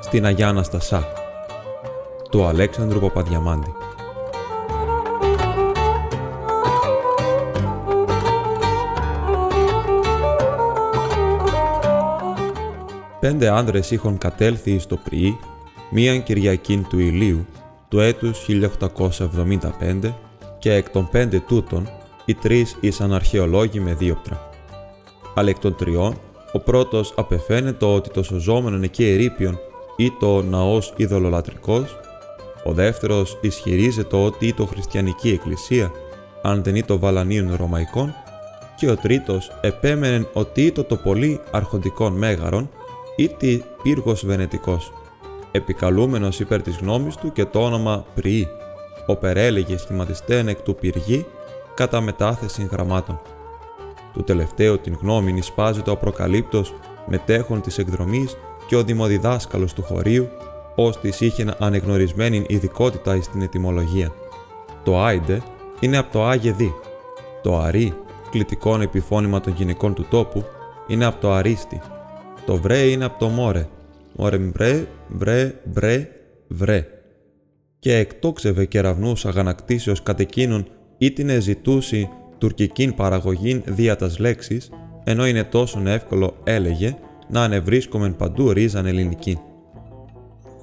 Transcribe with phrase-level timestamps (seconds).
[0.00, 1.06] Στην Αγιά Αναστασά
[2.30, 3.72] του Αλέξανδρου Παπαδιαμάντη.
[13.20, 15.38] Πέντε άνδρες είχαν κατέλθει στο Πριή
[15.96, 17.46] μίαν Κυριακήν του Ηλίου
[17.88, 20.12] του έτους 1875
[20.58, 21.88] και εκ των πέντε τούτων
[22.24, 24.50] οι τρεις ήσαν αρχαιολόγοι με δίοπτρα.
[25.34, 26.18] Αλλά εκ των τριών,
[26.52, 29.58] ο πρώτος απεφαίνεται ότι το σωζόμενον εκεί ερήπιον
[29.96, 31.96] ή το ναός ειδωλολατρικός,
[32.64, 35.92] ο δεύτερος ισχυρίζεται ότι ή το χριστιανική εκκλησία,
[36.42, 38.14] αν δεν ή το βαλανίων ρωμαϊκών,
[38.76, 42.70] και ο τρίτος επέμενε ότι ή το πολύ αρχοντικών μέγαρων
[43.16, 43.30] ή
[43.82, 44.92] πύργος βενετικός,
[45.56, 48.48] επικαλούμενος υπέρ της γνώμης του και το όνομα Πριή,
[49.06, 51.26] ο περέλεγε σχηματιστέν εκ του πυργή
[51.74, 53.20] κατά μετάθεση γραμμάτων.
[54.12, 56.74] Του τελευταίου την γνώμη νησπάζει το απροκαλύπτος
[57.06, 60.28] μετέχον της εκδρομής και ο δημοδιδάσκαλος του χωρίου,
[60.74, 64.12] ως της είχε ανεγνωρισμένη ειδικότητα στην ετυμολογία.
[64.84, 65.42] Το άιντε
[65.80, 66.74] είναι από το άγε δι.
[67.42, 67.94] Το αρί,
[68.30, 70.44] κλητικόν επιφώνημα των γυναικών του τόπου,
[70.86, 71.80] είναι από το αρίστη,
[72.46, 73.68] το βρέ είναι από το μόρε.
[74.16, 76.08] Μόρε μπρε, βρέ, μπρε,
[76.48, 76.86] βρέ.
[77.78, 80.66] Και εκτόξευε κεραυνούς αγανακτήσεως κατ' εκείνον
[80.98, 84.70] ή την ζητούσει τουρκικήν παραγωγήν δια τας λέξης,
[85.04, 86.96] ενώ είναι τόσο εύκολο, έλεγε,
[87.28, 89.38] να ανεβρίσκομεν παντού ρίζαν ελληνική.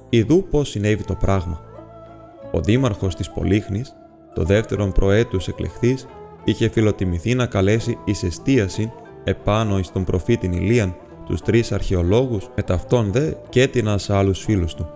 [0.08, 1.60] Ιδού πώς συνέβη το πράγμα.
[2.52, 3.94] Ο δήμαρχος της Πολύχνης,
[4.34, 6.06] το δεύτερον προέτους εκλεχθής,
[6.44, 8.92] είχε φιλοτιμηθεί να καλέσει εις εστίαση
[9.24, 10.96] επάνω εις τον προφήτην Ηλίαν
[11.32, 14.88] τους τρεις αρχαιολόγους, με ταυτόν δε και έτειναν σε άλλους φίλους του.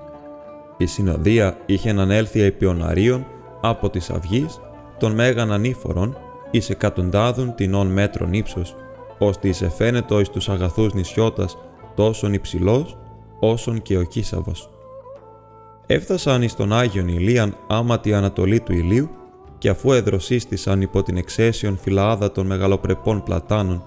[0.77, 3.27] Η συνοδεία είχε ανέλθει επί οναρίων
[3.61, 4.61] από της αυγής
[4.99, 6.17] των μέγαν ανήφορων
[6.51, 8.75] εις εκατοντάδων τεινών μέτρων ύψος,
[9.19, 11.59] ώστε εις εφαίνετο εις τους αγαθούς νησιώτας
[11.95, 12.97] τόσον υψηλός,
[13.41, 14.71] όσον και ο Κίσαβος.
[15.87, 19.11] Έφτασαν εις τον Άγιον Ηλίαν άμα τη Ανατολή του Ηλίου
[19.59, 23.85] και αφού εδροσίστησαν υπό την εξαίσιον φυλάδα των μεγαλοπρεπών πλατάνων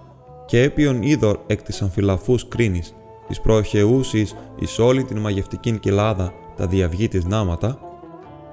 [0.50, 2.96] και έπιον είδωρ εκ της αμφιλαφούς κρίνης,
[3.28, 7.80] της προχεούσης εις όλη την μαγευτικήν κοιλάδα τα διαυγή της νάματα,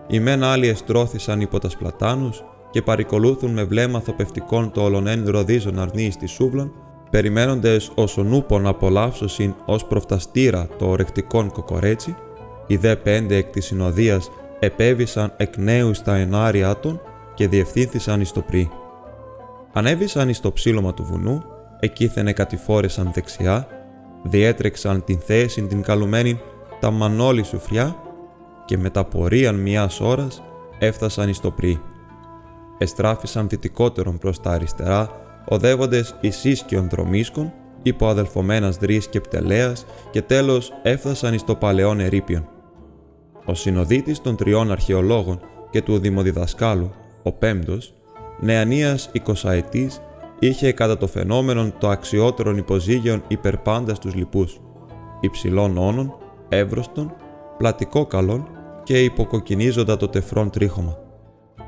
[0.06, 5.78] οι μεν άλλοι εστρώθησαν υπό τας πλατάνους και παρικολούθουν με βλέμμα θοπευτικών το ολονέν ροδίζον
[5.78, 6.72] αρνίης της σούβλων,
[7.10, 12.14] περιμένοντες όσον ούπον απολαύσωσιν ως προφταστήρα το ορεκτικόν κοκορέτσι,
[12.66, 17.00] οι δε πέντε εκ της συνοδείας επέβησαν εκ νέου στα ενάρια των
[17.34, 18.70] και διευθύνθησαν εις το πρί.
[19.72, 21.42] Ανέβησαν εις το ψήλωμα του βουνού
[21.80, 23.68] εκείθενε κατηφόρεσαν δεξιά,
[24.22, 26.40] διέτρεξαν την θέση την καλουμένη
[26.80, 27.96] τα μανόλη σουφριά
[28.64, 30.42] και μετά πορείαν μιας ώρας
[30.78, 31.80] έφτασαν εις το πρί.
[32.78, 35.10] Εστράφησαν δυτικότερον προς τα αριστερά,
[35.48, 42.00] οδεύοντες εις ίσκιον δρομίσκων, υπό αδελφομένας δρύς και πτελέας και τέλος έφτασαν εις το παλαιόν
[42.00, 42.48] ερήπιον.
[43.44, 47.92] Ο συνοδίτης των τριών αρχαιολόγων και του δημοδιδασκάλου, ο πέμπτος,
[48.40, 50.00] νεανίας εικοσαετής
[50.38, 54.60] είχε κατά το φαινόμενο το αξιότερον υποζύγιον υπερπάντα στους λοιπούς,
[55.20, 56.14] υψηλών όνων,
[56.48, 57.14] εύρωστον,
[57.58, 58.48] πλατικό καλόν
[58.82, 60.98] και υποκοκκινίζοντα το τεφρόν τρίχωμα.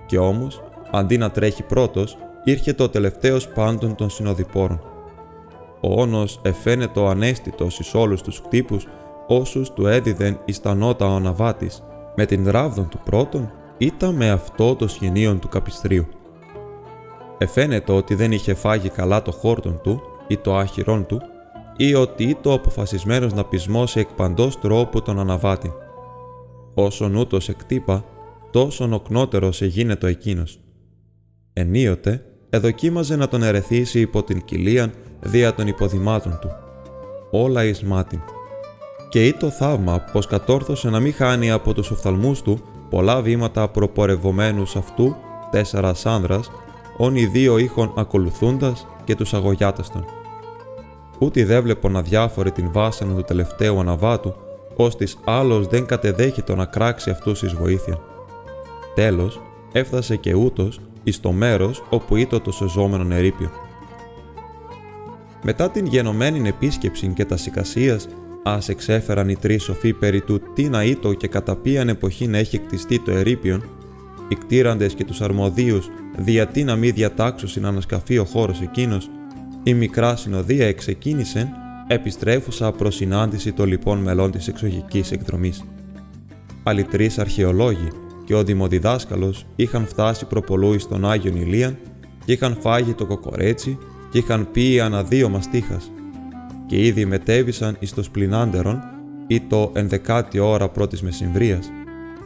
[0.07, 4.81] Και όμως, αντί να τρέχει πρώτος, ήρχε το τελευταίος πάντων των συνοδοιπόρων.
[5.81, 8.87] Ο όνος εφαίνεται ο ανέστητος εις όλους τους κτύπους
[9.27, 11.83] όσους του έδιδεν εις τα νότα ο Ναβάτης,
[12.17, 16.07] με την ράβδον του πρώτον, ήταν με αυτό το σχοινίον του καπιστρίου.
[17.39, 21.21] Εφαίνεται ότι δεν είχε φάγει καλά το χόρτον του ή το άχυρόν του
[21.77, 25.73] ή ότι ήταν αποφασισμένος να πεισμώσει εκ παντός τρόπου τον αναβάτη.
[26.75, 28.05] Όσον ούτως εκτύπα,
[28.51, 30.61] τόσον οκνότερος εγίνετο εκείνος.
[31.53, 36.51] Ενίοτε, εδοκίμαζε να τον ερεθίσει υπό την κοιλίαν δια των υποδημάτων του.
[37.31, 38.21] Όλα εις μάτιν.
[39.09, 43.69] Και ή το θαύμα πως κατόρθωσε να μην χάνει από τους οφθαλμούς του πολλά βήματα
[43.69, 45.17] προπορευομένους αυτού
[45.51, 46.51] τέσσερας άνδρας
[46.99, 50.05] όν οι δύο ήχων ακολουθούντας και τους αγωγιάταστον.
[51.19, 54.35] Ούτε δε βλέπω να διάφορε την βάσανα του τελευταίου αναβάτου,
[54.77, 58.01] ώστις άλλος δεν κατεδέχεται να κράξει αυτούς εις βοήθεια.
[58.95, 59.41] Τέλος,
[59.73, 63.51] έφτασε και ούτως εις το μέρος όπου ήταν το σεζόμενο ερήπιο.
[65.43, 68.09] Μετά την γενομένη επίσκεψη και τα σικασίας,
[68.43, 72.39] ας εξέφεραν οι τρεις σοφοί περί του τι να ήτο και κατά ποιαν εποχή να
[72.39, 73.63] έχει κτιστεί το ερήπιον,
[74.29, 79.11] οι κτήραντες και τους αρμοδίους διατί να μη διατάξωσιν ανασκαφεί ο χώρος εκείνος,
[79.63, 81.49] η μικρά συνοδεία εξεκίνησε,
[81.87, 85.65] επιστρέφουσα προς συνάντηση των λοιπόν μελών της εξωγικής εκδρομής.
[86.63, 87.89] άλλοι τρεις αρχαιολόγοι
[88.25, 91.77] και ο δημοδιδάσκαλος είχαν φτάσει προπολού εις τον Άγιον Ηλίαν
[92.25, 93.79] και είχαν φάγει το κοκορέτσι
[94.11, 95.91] και είχαν πει ανά δύο μαστίχας
[96.67, 98.83] και ήδη μετέβησαν εις το σπλινάντερον
[99.27, 101.71] ή το ενδεκάτη ώρα πρώτης μεσημβρίας.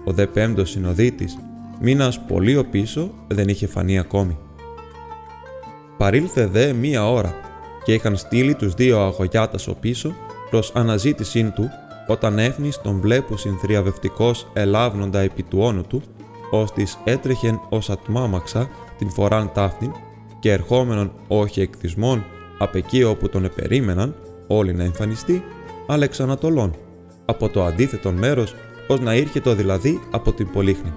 [0.05, 1.39] Ο δε πέμπτος συνοδίτης,
[1.81, 4.39] μήνας πολύ ο πίσω, δεν είχε φανεί ακόμη.
[5.97, 7.35] Παρήλθε δε μία ώρα
[7.85, 10.15] και είχαν στείλει τους δύο αγωγιάτας ο πίσω
[10.51, 11.71] προς αναζήτησήν του
[12.07, 16.03] όταν έφνης τον βλέπου συνθριαβευτικός ελάβνοντα επί του όνου του,
[16.51, 19.93] ώστις έτρεχεν ως ατμάμαξα την φοράν ταύτην
[20.41, 22.25] και ερχόμενον όχι εκθισμών
[22.59, 24.15] απ' εκεί όπου τον επερίμεναν
[24.47, 25.45] όλοι να εμφανιστεί,
[25.87, 26.75] αλλά εξ Ανατολών,
[27.25, 28.55] από το αντίθετο μέρος,
[28.87, 30.93] ως να ήρχετο δηλαδή από την Πολύχνη.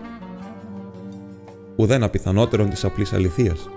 [1.75, 3.69] Ουδέν απιθανότερον της απλής αληθείας.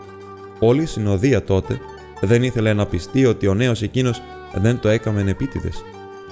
[0.58, 1.78] Όλη η συνοδεία τότε
[2.20, 4.22] δεν ήθελε να πιστεί ότι ο νέος εκείνος
[4.54, 5.82] δεν το έκαμεν επίτηδες,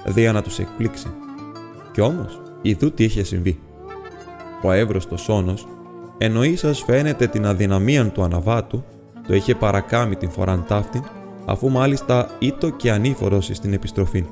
[0.06, 1.06] δια να τους εκπλήξει.
[1.92, 3.58] Κι όμως, ειδού τι είχε συμβεί.
[4.62, 5.68] Ο εύρωστος όνος,
[6.18, 8.84] ενώ ίσως φαίνεται την αδυναμία του αναβάτου,
[9.26, 11.02] το είχε παρακάμει την φοράν ταύτην,
[11.44, 14.24] αφού μάλιστα ήτο και ανήφορος στην επιστροφή.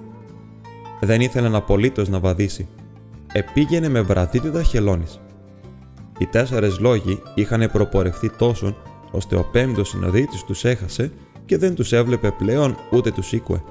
[1.00, 2.68] Δεν ήθελε απολύτως να βαδίσει.
[3.32, 5.20] Επήγαινε με βραδύτητα χελώνης.
[6.18, 8.76] Οι τέσσερες λόγοι είχαν προπορευτεί τόσο,
[9.10, 11.12] ώστε ο πέμπτος συνοδίτης τους έχασε
[11.46, 13.62] και δεν τους έβλεπε πλέον ούτε τους ήκουε.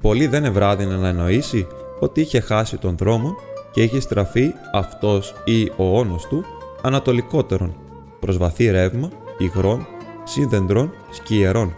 [0.00, 1.66] Πολύ δεν ευράδυνε να εννοήσει
[2.00, 3.34] ότι είχε χάσει τον δρόμο
[3.70, 6.44] και είχε στραφεί αυτός ή ο όνος του
[6.82, 7.74] ανατολικότερον,
[8.20, 9.86] προς βαθύ ρεύμα, υγρών,
[10.24, 11.74] σύνδεντρων, σκιερών,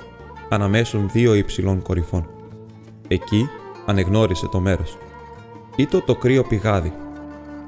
[0.49, 2.29] αναμέσων δύο υψηλών κορυφών.
[3.09, 3.49] Εκεί
[3.87, 4.99] ανεγνώρισε το μέρος.
[5.77, 6.93] Ήτο το κρύο πηγάδι.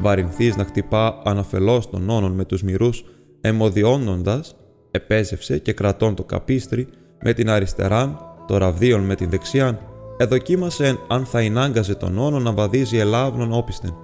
[0.02, 3.04] Βαρυνθής να χτυπά αναφελώς των όνων με τους μυρούς,
[3.40, 4.56] εμοδιώνοντας,
[4.90, 6.88] επέζευσε και κρατών το καπίστρι
[7.22, 9.78] με την αριστεράν, το ραβδίον με την δεξιάν,
[10.16, 13.96] εδοκίμασε αν θα ενάγκαζε τον όνο να βαδίζει ελάβνον όπιστεν.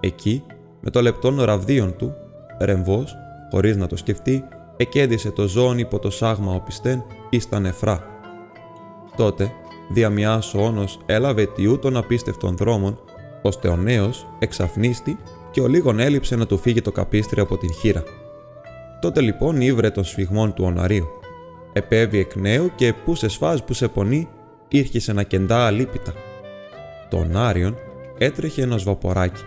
[0.00, 0.42] Εκεί,
[0.80, 2.14] με το λεπτόν ραβδίον του,
[2.60, 3.14] ρεμβός,
[3.50, 4.44] χωρίς να το σκεφτεί,
[4.76, 8.04] εκέντησε το ζώον υπό το σάγμα όπιστεν ή στα νεφρά.
[9.16, 9.52] Τότε,
[9.92, 12.98] δια μιας ο όνος έλαβε τιού των απίστευτων δρόμων,
[13.42, 15.18] ώστε ο νέος εξαφνίστη
[15.50, 18.02] και ο λίγον έλειψε να του φύγει το καπίστρι από την χείρα.
[19.00, 21.06] Τότε λοιπόν ήβρε των σφιγμών του οναρίου.
[21.72, 24.28] Επέβη εκ νέου και που σε σφάζ που σε πονεί,
[24.68, 26.12] ήρχισε να κεντά αλίπητα.
[27.10, 27.76] Το ονάριον
[28.18, 29.42] έτρεχε ενός βαποράκι.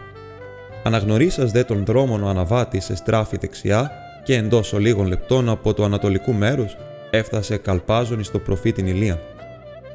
[0.83, 3.91] Αναγνωρίσας δε τον δρόμον ο αναβάτη σε στράφη δεξιά
[4.23, 6.77] και εντός ολίγων λεπτών από το ανατολικού μέρους
[7.11, 9.21] έφτασε καλπάζον στο προφήτην Ηλία.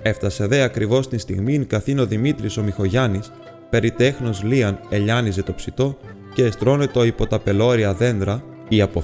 [0.02, 3.32] Έφτασε δε ακριβώς την στιγμή καθήν ο Δημήτρης ο Μιχογιάννης,
[3.70, 5.96] περί τέχνος Λίαν ελιάνιζε το ψητό
[6.34, 9.02] και εστρώνετο υπό τα πελώρια δέντρα οι από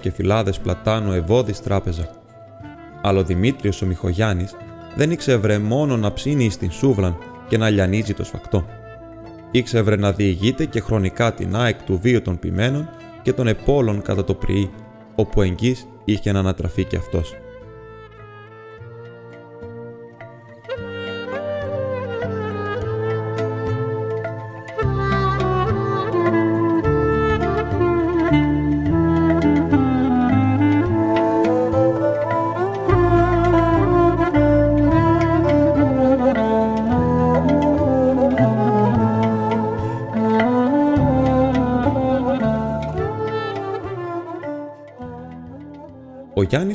[0.00, 2.10] και φυλάδες πλατάνου ευώδης τράπεζα.
[3.02, 4.56] Αλλά ο Δημήτριος ο Μιχογιάννης
[4.96, 7.18] δεν ήξευρε μόνο να ψήνει στην σούβλαν
[7.48, 8.66] και να λιανίζει το σφακτό.
[9.50, 12.88] Ήξευρε να διηγείται και χρονικά την ΑΕΚ του βίου των ποιμένων
[13.22, 14.70] και των επόλων κατά το πριή,
[15.14, 17.34] όπου εγγύς είχε να ανατραφεί και αυτός.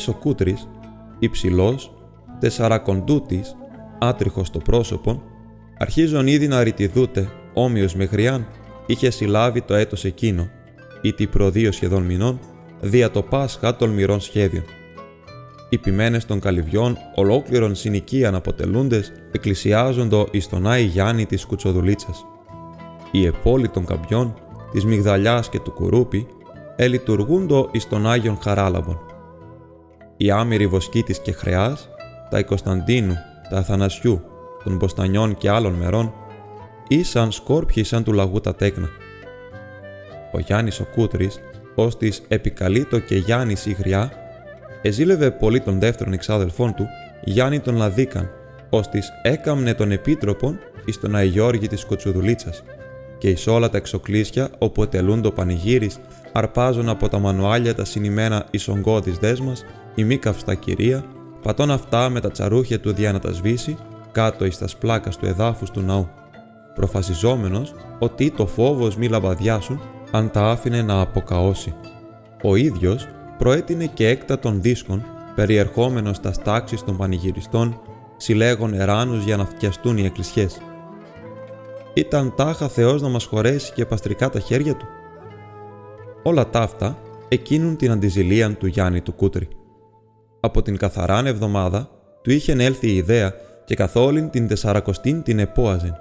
[0.08, 0.68] Ο Κούτρης,
[1.20, 1.94] υψηλός,
[2.40, 3.56] τεσσαρακοντούτης,
[4.00, 5.22] άτριχος στο πρόσωπο,
[5.78, 8.48] αρχίζον ήδη να ρητιδούται, όμοιος με γριάν,
[8.86, 10.50] είχε συλλάβει το έτος εκείνο,
[11.02, 12.40] ήτι προ δύο σχεδόν μηνών,
[12.82, 14.64] δια το Πάσχα τολμηρών σχέδιων.
[15.70, 22.26] Οι ποιμένες των καλυβιών, ολόκληρον συνοικίαν αποτελούντες, εκκλησιάζοντο εις τον Άη Γιάννη της Κουτσοδουλίτσας.
[23.12, 24.34] Οι επόλοι των καμπιών,
[24.72, 26.28] της Μυγδαλιάς και του Κουρούπη,
[26.76, 29.13] ελειτουργούντο εις τον Άγιον Χαράλαμπον
[30.18, 31.90] η άμυρη βοσκή της και χρεάς,
[32.30, 33.16] τα Κωνσταντίνου,
[33.50, 34.22] τα Αθανασιού,
[34.64, 36.14] των Μποστανιών και άλλων μερών,
[36.88, 38.90] ήσαν σκόρπιοι σαν του λαγού τα τέκνα.
[40.32, 41.40] Ο Γιάννης ο Κούτρης,
[41.76, 44.12] ως της επικαλείτο και Γιάννης η Γριά,
[44.82, 46.86] εζήλευε πολύ τον δεύτερον εξάδελφόν του,
[47.24, 48.30] Γιάννη τον Λαδίκαν,
[48.70, 52.64] ως της έκαμνε τον επίτροπον εις τον Αϊγιώργη της Κοτσουδουλίτσας
[53.18, 56.00] και εις όλα τα εξοκλήσια όπου ετελούν το πανηγύρις,
[56.32, 59.66] αρπάζουν από τα μανουάλια τα συνημένα εις ογκώδης δέσμας
[59.96, 61.06] η μη καυστά κυρία,
[61.42, 63.78] πατών αυτά με τα τσαρούχια του δια να τα σβήσει,
[64.12, 66.10] κάτω εις τας σπλάκας του εδάφους του ναού,
[66.76, 69.82] προφασιζόμενος ότι το φόβος μη λαμπαδιάσουν
[70.12, 71.76] αν τα άφηνε να αποκαώσει.
[72.44, 73.08] Ο ίδιος
[73.38, 75.04] προέτεινε και έκτα των δίσκων,
[75.36, 77.80] περιερχόμενος στα στάξεις των πανηγυριστών,
[78.18, 80.62] συλλέγων εράνους για να φτιαστούν οι εκκλησιές.
[81.94, 84.86] ήταν τάχα Θεός να μας χωρέσει και παστρικά τα χέρια του.
[86.24, 86.98] Όλα ταύτα
[87.28, 89.48] εκείνουν την αντιζηλία του Γιάννη του Κούτρι.
[90.46, 91.90] Από την καθαράν εβδομάδα
[92.22, 93.34] του είχε έλθει η ιδέα
[93.66, 95.96] και καθ' όλην την τεσσαρακοστήν την επόαζεν.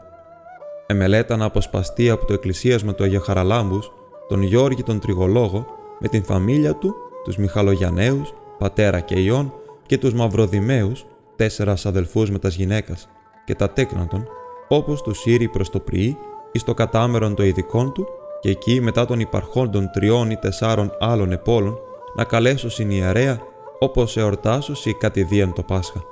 [0.86, 3.92] Εμελέτα να αποσπαστεί από το εκκλησίασμα του Αγιαχαραλάμπους,
[4.28, 5.66] τον Γιώργη τον Τριγολόγο,
[6.00, 6.94] με την φαμίλια του,
[7.24, 9.52] τους Μιχαλογιανναίους, πατέρα και ιών,
[9.86, 11.06] και τους Μαυροδημαίους,
[11.36, 13.08] τέσσερας αδελφούς με τας γυναίκας,
[13.44, 14.26] και τα τέκνατον,
[14.68, 16.16] όπως τους σύρει προς το πριή,
[16.52, 18.06] εις το κατάμερον των ειδικών του,
[18.40, 21.78] και εκεί μετά των υπαρχόντων τριών ή τεσσάρων άλλων επόλων,
[22.16, 23.50] να καλέσω συνιερέα,
[23.82, 26.04] όπως εορτάσω σι κατηδίαν το Πάσχα.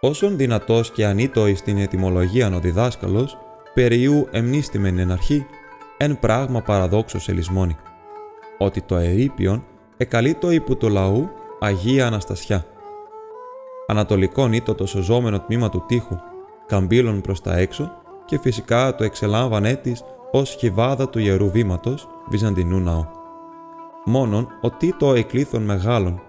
[0.00, 3.38] Όσον δυνατός και ανήτοης στην ετυμολογία ο διδάσκαλος,
[3.74, 5.46] περιού εμνίστημεν εν αρχή,
[5.96, 7.76] εν πράγμα παραδόξος ελισμόνι,
[8.58, 9.64] ότι το ερήπιον
[9.96, 11.28] εκαλείτο υπό το λαού
[11.60, 12.64] Αγία Αναστασιά.
[13.86, 16.16] Ανατολικόν ήτο το σωζόμενο τμήμα του τείχου,
[16.70, 17.90] καμπύλων προς τα έξω
[18.24, 23.08] και φυσικά το εξελάμβανέ της ως χιβάδα του Ιερού Βήματος, Βυζαντινού ναού.
[24.04, 26.22] Μόνον ότι το εκλήθων μεγάλων,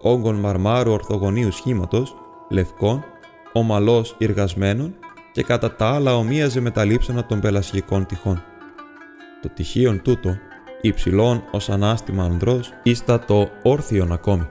[0.00, 2.16] όγκων μαρμάρου ορθογωνίου σχήματος,
[2.48, 3.04] λευκών,
[3.52, 4.94] ομαλός εργασμένων
[5.32, 8.42] και κατά τα άλλα ομοίαζε με τα λείψανα των πελασγικών τυχών.
[9.42, 10.36] Το τυχείον τούτο,
[10.80, 14.48] υψηλόν ως ανάστημα ανδρός, ήστα το όρθιον ακόμη.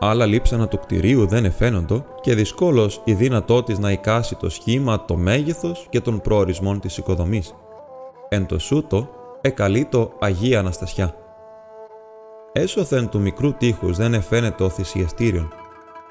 [0.00, 5.04] Άλλα λείψανα του κτηρίου δεν εφαίνοντο και δυσκόλως η δύνατό της να εικάσει το σχήμα,
[5.04, 7.54] το μέγεθος και των προορισμών της οικοδομής.
[8.28, 9.08] Εν το σούτο
[9.40, 11.14] εκαλεί το Αγία Αναστασιά.
[12.52, 15.52] Έσωθεν του μικρού τείχους δεν εφαίνεται ο θυσιαστήριον.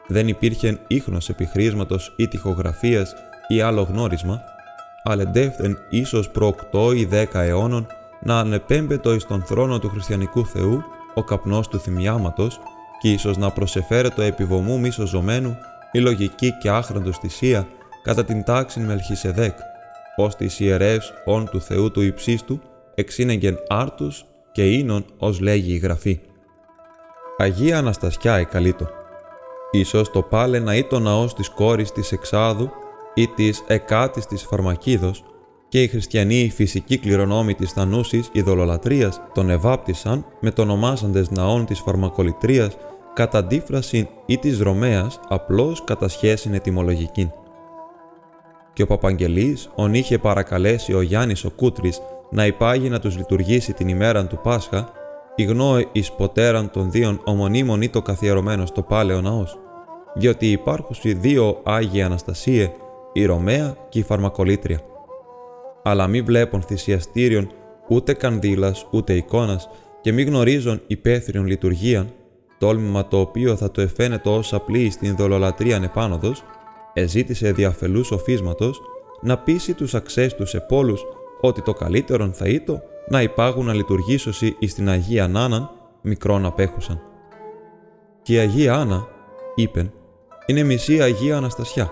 [0.08, 3.14] Δεν υπήρχε ίχνος επιχρήσματος ή τυχογραφίας
[3.48, 4.42] ή άλλο γνώρισμα,
[5.04, 7.88] αλλά εντεύθεν ίσως προ 8 ή 10 αιώνων
[8.22, 12.60] να ανεπέμπετο εις τον θρόνο του χριστιανικού Θεού ο καπνός του θυμιάματος
[13.04, 15.58] και ίσως να προσεφέρετο επιβομού μη σωζωμένου
[15.92, 17.68] η λογική και άχραντος θυσία
[18.04, 19.58] κατά την τάξη Μελχισεδέκ,
[20.16, 22.60] ώστε οι ιερεύς όν του Θεού του υψίστου
[22.96, 26.20] εξήνεγγεν άρτους και ίνων ως λέγει η Γραφή.
[27.38, 28.90] Αγία Αναστασιά εκαλείτο.
[29.72, 32.70] Ίσως το πάλε να ή το ναός της κόρης της Εξάδου
[33.14, 35.24] ή της Εκάτης της Φαρμακίδος
[35.70, 41.80] και οι χριστιανοί φυσικοί κληρονόμοι της θανούσης ειδωλολατρίας τον ευάπτισαν με το ονομάσαντες ναών της
[41.80, 42.78] φαρμακολητρίας
[43.14, 47.32] κατά αντίφραση ή της Ρωμαίας απλώς κατά σχέση ετυμολογική.
[48.74, 53.74] Και ο Παπαγγελής ον είχε παρακαλέσει ο Γιάννης ο Κούτρης να υπάγει να τους λειτουργήσει
[53.74, 54.90] την ημέρα του Πάσχα,
[55.36, 59.60] ηγνώε εις ποτέραν των δύο ομονίμων ή το καθιερωμένο στο πάλαιο ναός,
[60.14, 62.72] διότι υπάρχουν οι δύο Άγιοι Αναστασίε,
[63.14, 64.80] η Ρωμαία και η Φαρμακολήτρια.
[65.84, 67.50] Αλλά μη βλέπουν θυσιαστήριον
[67.88, 69.70] ούτε κανδύλας ούτε εικόνας
[70.02, 72.14] και μη γνωρίζουν υπαίθριον λειτουργίαν,
[72.64, 76.44] τόλμημα το οποίο θα το εφαίνεται ως απλή στην δολολατρία επάνωδος,
[76.94, 78.82] εζήτησε διαφελούς σοφίσματος
[79.22, 81.06] να πείσει τους αξέστους επόλους
[81.42, 85.70] ότι το καλύτερον θα ήτο να υπάγουν να λειτουργήσωσι εις την Αγία Νάναν
[86.02, 87.02] μικρόν απέχουσαν.
[88.22, 89.08] Και η Αγία Άννα,
[89.56, 89.92] είπεν,
[90.46, 91.92] είναι μισή Αγία Αναστασιά.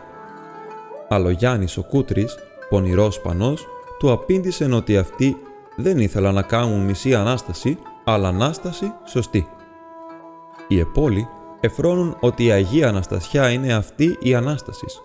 [1.10, 2.38] Αλλά ο Γιάννης ο Κούτρης,
[2.70, 3.68] πονηρός πανός,
[4.00, 5.38] του απήντησεν ότι αυτοί
[5.76, 9.48] δεν ήθελαν να κάνουν μισή Ανάσταση, αλλά Ανάσταση σωστή.
[10.72, 11.28] Οι επόλοι
[11.60, 15.02] εφρώνουν ότι η Αγία Αναστασιά είναι αυτή η Ανάστασης.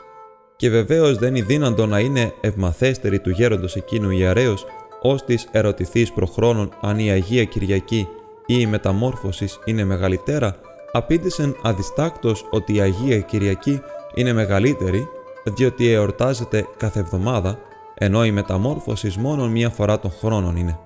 [0.57, 4.67] Και βεβαίως δεν είναι δύνατο να είναι ευμαθέστερη του γέροντος εκείνου ιερέως,
[5.03, 8.09] ως της ερωτηθείς προχρόνων αν η Αγία Κυριακή
[8.47, 10.57] ή η μεταμόρφωσης είναι μεγαλύτερα,
[10.93, 13.81] απήντησεν αδιστάκτος ότι η Αγία Κυριακή
[14.15, 15.09] είναι μεγαλύτερη,
[15.45, 17.59] διότι εορτάζεται κάθε εβδομάδα,
[17.95, 20.79] ενώ η μεταμόρφωσης μόνο μία φορά των χρόνων είναι.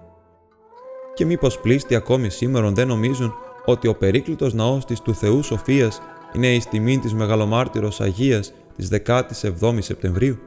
[1.15, 3.35] Και μήπως πλήστοι ακόμη σήμερα δεν νομίζουν
[3.71, 8.89] ότι ο περίκλητος ναός της του Θεού Σοφίας είναι η τιμή της Μεγαλομάρτυρος Αγίας της
[9.07, 10.39] 17ης Σεπτεμβρίου.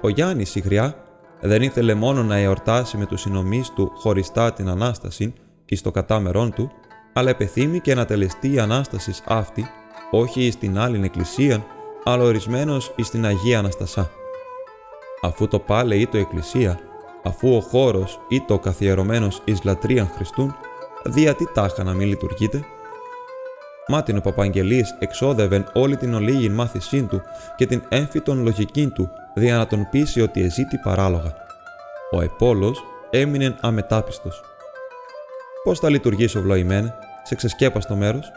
[0.00, 1.01] Ο Γιάννης Σιγριά
[1.44, 5.32] δεν ήθελε μόνο να εορτάσει με τους συνομείς του χωριστά την Ανάσταση
[5.64, 6.70] εις το κατάμερόν του,
[7.12, 9.66] αλλά επεθύμη και να τελεστεί η Ανάστασης αυτή,
[10.10, 11.64] όχι εις την άλλην εκκλησία,
[12.04, 14.10] αλλά ορισμένος εις την Αγία Αναστασά.
[15.22, 16.78] Αφού το πάλε ή το εκκλησία,
[17.22, 20.54] αφού ο χώρος ή το καθιερωμένος εις λατρείαν Χριστούν,
[21.04, 22.64] δια τι τάχα να μην λειτουργείτε.
[23.92, 27.22] Μάτιν ο Παπαγγελής εξόδευεν όλη την ολίγη μάθησή του
[27.56, 31.34] και την έμφυτον λογική του, δια να τον πείσει ότι εζήτη παράλογα.
[32.10, 34.42] Ο Επόλος έμεινε αμετάπιστος.
[35.64, 38.30] «Πώς θα λειτουργήσω, βλοημένε, σε ξεσκέπαστο μέρος»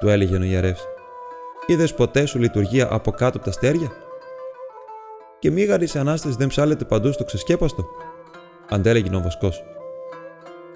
[0.00, 0.82] του έλεγε ο ιερεύς.
[1.66, 3.92] «Είδες ποτέ σου λειτουργία από κάτω από τα στέρια»
[5.38, 7.86] και μίγαρη σε ανάσταση δεν ψάλεται παντού στο ξεσκέπαστο,
[8.70, 9.64] αντέλεγε ο Βοσκός.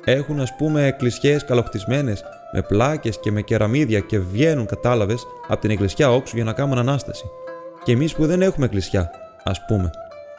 [0.05, 5.71] Έχουν, ας πούμε, εκκλησιές καλοχτισμένες με πλάκες και με κεραμίδια και βγαίνουν, κατάλαβες, από την
[5.71, 7.31] εκκλησιά όξου για να κάνουν ανάσταση.
[7.85, 9.11] Και εμείς που δεν έχουμε εκκλησιά,
[9.45, 9.91] ας πούμε,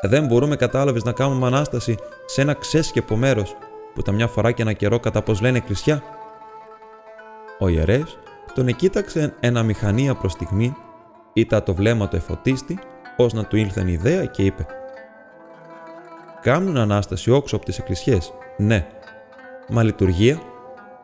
[0.01, 3.55] δεν μπορούμε, κατάλαβες, να κάνουμε ανάσταση σε ένα ξέσκεπο μέρος
[3.93, 6.03] που τα μια φορά και ένα καιρό κατά πώ λένε εκκλησιά.
[7.59, 8.17] Ο ιερέας
[8.53, 10.75] τον εκοίταξε ένα μηχανία προς στιγμή,
[11.33, 12.79] ήταν το βλέμμα του εφωτίστη
[13.17, 14.65] ως να του ήλθεν ιδέα και είπε
[16.41, 18.87] «Κάμουν Ανάσταση όξω από τις εκκλησιές, ναι.
[19.69, 20.41] Μα λειτουργία,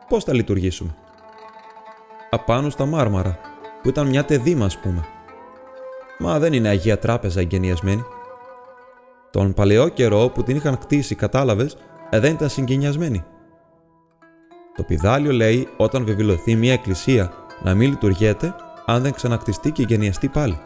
[0.08, 0.94] πώς θα λειτουργήσουμε»
[2.30, 3.38] «Απάνω στα μάρμαρα,
[3.82, 5.04] που ήταν μια τεδίμα ας πούμε».
[6.18, 8.04] «Μα δεν είναι Αγία Τράπεζα εγκαινιασμένη».
[9.30, 11.76] Τον παλαιό καιρό που την είχαν κτίσει, κατάλαβες,
[12.10, 13.24] ε, δεν ήταν συγκαινιασμένη.
[14.76, 17.32] Το πιδάλιο λέει όταν βεβαιωθεί μια εκκλησία
[17.62, 18.54] να μην λειτουργείται
[18.86, 20.58] αν δεν ξανακτιστεί και γενιαστεί πάλι.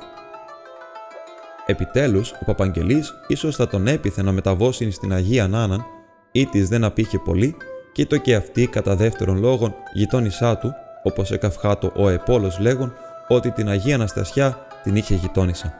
[1.66, 5.86] Επιτέλους, ο Παπαγγελής ίσως θα τον έπιθε να μεταβώσει στην Αγία Νάναν,
[6.32, 7.56] ή της δεν απήχε πολύ,
[7.92, 12.92] και το και αυτή κατά δεύτερον λόγον γειτόνισά του, όπως εκαυχάτο ο Επόλος λέγον,
[13.28, 15.72] ότι την Αγία Αναστασιά την είχε γειτόνισα.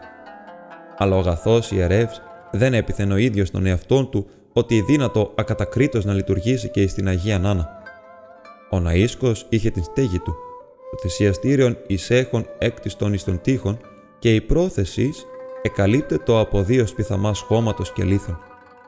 [0.97, 2.09] Αλλά ο αγαθός ιερεύ
[2.51, 7.39] δεν έπιθεν ο ίδιος τον εαυτόν του ότι δύνατο ακατακρίτως να λειτουργήσει και στην Αγία
[7.39, 7.69] Νάνα.
[8.71, 10.35] Ο Ναΐσκος είχε την στέγη του,
[10.91, 13.79] το θυσιαστήριον εισέχων έκτιστον εις των τείχων
[14.19, 15.11] και η πρόθεση
[15.63, 18.39] εκαλύπτετο από δύο σπιθαμάς χώματος και λίθων,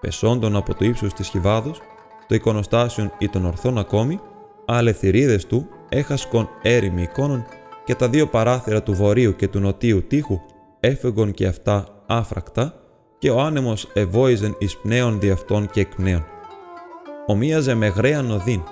[0.00, 1.80] πεσόντων από το ύψος της χιβάδος,
[2.26, 4.20] το εικονοστάσιον ή των ορθών ακόμη,
[4.66, 7.44] ale θηρίδες του έχασκον έρημοι εικόνων
[7.84, 10.40] και τα δύο παράθυρα του βορείου και του νοτίου τείχου
[10.80, 12.74] έφεγον και αυτά άφρακτα
[13.18, 16.24] και ο άνεμος ευόιζεν εις πνέων διαυτών και εκπνέων.
[17.26, 18.62] Ομοίαζε με γραία νοδύν,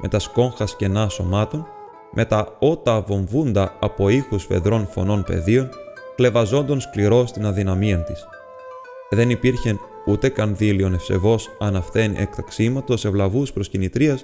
[0.00, 1.66] με τα σκόγχα σκενά σωμάτων,
[2.12, 5.68] με τα ότα βομβούντα από ήχους φεδρών φωνών πεδίων
[6.16, 8.26] κλεβαζόντων σκληρό στην αδυναμία της.
[9.10, 14.18] Δεν υπήρχε ούτε καν δίλιον ευσεβώς αν αυτέν εκ ταξίματος ευλαβούς προσκυνητρία,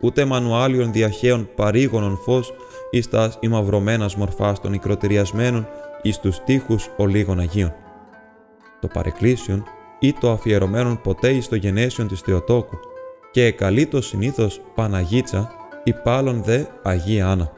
[0.00, 2.52] ούτε μανουάλιον διαχέων παρήγονων φως
[2.90, 5.68] εις τα ημαυρωμένας μορφάς των οικροτηριασμένων
[6.02, 7.74] εις τους τείχους ολίγων Αγίων.
[8.80, 9.64] Το παρεκκλήσιον
[9.98, 12.78] ή το αφιερωμένον ποτέ εις το γενέσιον της Θεοτόκου
[13.30, 15.50] και εκαλείτο συνήθως Παναγίτσα
[15.84, 17.52] ή πάλων δε Αγία Άννα.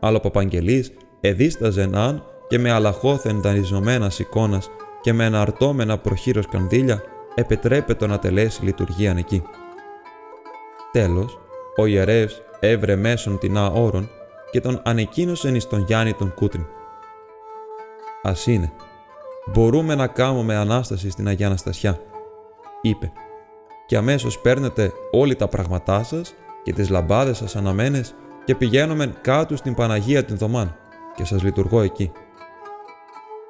[0.00, 4.70] Αλλά ο Παπαγγελής εδίσταζε αν και με αλαχώθεν δανειζωμένα εικόνας
[5.06, 7.02] και με αναρτώμενα προχείρως κανδύλια,
[7.34, 9.42] επιτρέπεται να τελέσει λειτουργίαν εκεί.
[10.92, 11.38] Τέλος,
[11.76, 12.28] ο ιερεύ
[12.60, 14.10] έβρε μέσον την όρων
[14.50, 16.66] και τον ανεκοίνωσεν εις τον Γιάννη τον Κούτριν.
[18.22, 18.72] Α είναι,
[19.52, 22.00] μπορούμε να κάνουμε ανάσταση στην Αγία Αναστασιά,
[22.80, 23.12] είπε,
[23.86, 28.14] και αμέσως παίρνετε όλοι τα πράγματά σας και τις λαμπάδες σας αναμένες
[28.44, 30.76] και πηγαίνουμε κάτω στην Παναγία την Δωμάν
[31.14, 32.12] και σας λειτουργώ εκεί.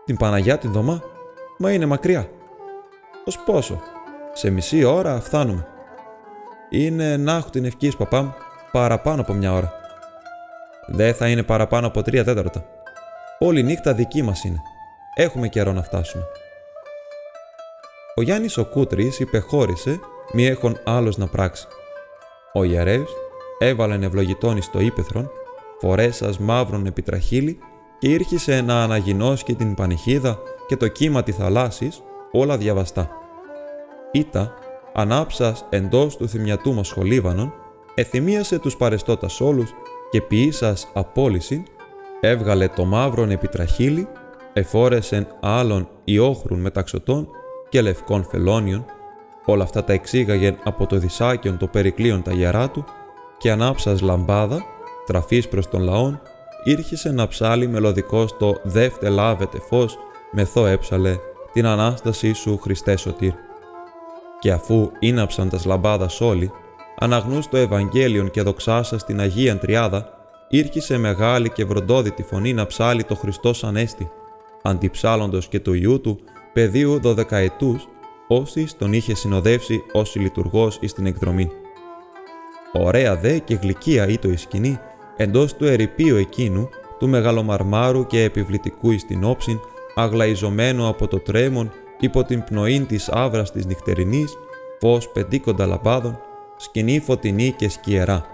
[0.04, 1.02] Την Παναγιά την Δωμά,
[1.58, 2.30] μα είναι μακριά.
[3.24, 3.80] Ω πόσο,
[4.32, 5.66] σε μισή ώρα φτάνουμε.
[6.70, 8.34] Είναι να έχω την ευχή, παπά μου,
[8.72, 9.72] παραπάνω από μια ώρα.
[10.86, 12.64] Δεν θα είναι παραπάνω από τρία τέταρτα.
[13.38, 14.60] Όλη νύχτα δική μας είναι.
[15.14, 16.24] Έχουμε καιρό να φτάσουμε.
[18.14, 20.00] Ο Γιάννης ο Κούτρης υπεχώρησε
[20.32, 21.66] μη έχον άλλος να πράξει.
[22.52, 23.12] Ο ιερεύς
[23.58, 25.30] έβαλε ευλογητόνι στο ύπεθρον,
[25.80, 27.58] φορέσας μαύρον επιτραχύλι
[28.06, 33.10] και ήρχισε να αναγινώσει την πανηχίδα και το κύμα της θαλάσσης, όλα διαβαστά.
[34.12, 34.54] Ήτα,
[34.94, 37.52] ανάψας εντός του θυμιατού μας σχολίβανον,
[37.94, 39.70] εθυμίασε τους παρεστώτας όλους
[40.10, 41.62] και ποιήσας απόλυση,
[42.20, 44.08] έβγαλε το μαύρον επιτραχύλι,
[44.52, 47.28] εφόρεσεν άλλων ιόχρουν μεταξωτών
[47.68, 48.84] και λευκών φελόνιων,
[49.44, 52.84] όλα αυτά τα εξήγαγεν από το δισάκιον το περικλείον τα γερά του
[53.38, 54.64] και ανάψας λαμπάδα,
[55.06, 56.20] τραφής προς τον λαόν,
[56.66, 59.98] ήρχισε να ψάλει μελωδικό στο «Δεύτε λάβετε φως,
[60.30, 61.16] μεθό έψαλε,
[61.52, 63.32] την Ανάστασή σου Χριστέ Σωτήρ».
[64.38, 66.52] Και αφού ίναψαν τας λαμπάδας όλοι,
[66.98, 70.08] αναγνούς το Ευαγγέλιον και δοξάσα στην Αγία Τριάδα,
[70.48, 74.10] ήρχισε μεγάλη και βροντόδητη φωνή να ψάλει το Χριστός Ανέστη,
[74.62, 76.18] αντιψάλλοντος και του Ιού του,
[76.52, 77.88] παιδίου δωδεκαετούς,
[78.28, 81.50] όσοι τον είχε συνοδεύσει ως λειτουργός εις την εκδρομή.
[82.72, 84.78] Ωραία δε και γλυκία ήτο η σκηνή,
[85.16, 89.60] εντός του ερυπείου εκείνου, του μεγαλομαρμάρου και επιβλητικού εις την όψιν,
[89.94, 94.36] αγλαϊζωμένο από το τρέμον υπό την πνοήν της άβρας της νυχτερινής,
[94.80, 96.18] φως πεντίκοντα λαμπάδων,
[96.56, 98.24] σκηνή φωτεινή και σκιερά,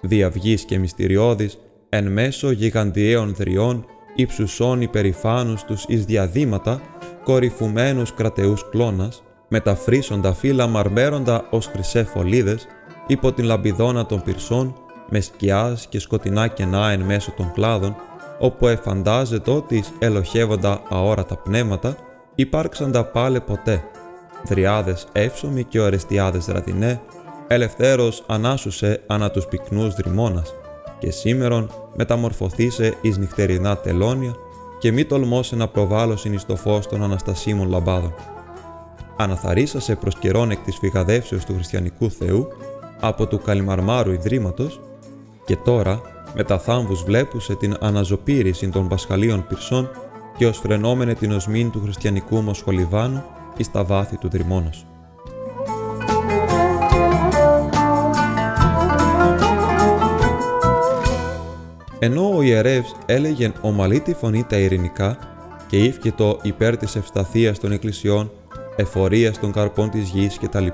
[0.00, 6.80] διαυγής και μυστηριώδης, εν μέσω γιγαντιαίων δριών, υψουσών υπερηφάνους τους εις διαδήματα,
[7.24, 12.66] κορυφουμένους κρατεούς κλώνας, με τα φρύσοντα φύλλα μαρμέροντα ως χρυσέ φωλίδες
[13.06, 14.74] υπό την λαμπιδόνα των πυρσών
[15.12, 17.96] με σκιάς και σκοτεινά κενά εν μέσω των κλάδων
[18.38, 21.96] όπου εφαντάζεται ότι ελοχεύοντα αόρατα πνεύματα
[22.34, 23.84] υπάρξαντα πάλε ποτέ.
[24.48, 27.00] Δριάδες εύσωμοι και ορεστιάδες ραδινέ,
[27.46, 30.54] ελευθέρως ανάσουσε ανά τους πυκνούς δρυμώνας
[30.98, 34.34] και σήμερον μεταμορφωθήσε εις νυχτερινά τελώνια
[34.78, 38.14] και μη τολμώσε να προβάλλωσιν εις το φως των Αναστασίμων λαμπάδων.
[39.16, 42.48] Αναθαρίσασε προς καιρόν εκ της φυγαδεύσεως του χριστιανικού Θεού
[43.00, 44.80] από του Καλιμαρμάρου Ιδρύματος
[45.44, 46.00] και τώρα
[46.34, 49.90] με τα θάμβους βλέπουσε την αναζωπήρηση των πασχαλίων πυρσών
[50.36, 53.24] και ως φρενόμενε την οσμήν του χριστιανικού μοσχολιβάνου
[53.56, 54.86] εις τα βάθη του δρυμώνος.
[61.98, 65.18] Ενώ ο ιερεύς έλεγε ομαλή τη φωνή τα ειρηνικά
[66.00, 68.30] και το υπέρ της ευσταθίας των εκκλησιών,
[68.76, 70.66] εφορίας των καρπών της γης κτλ,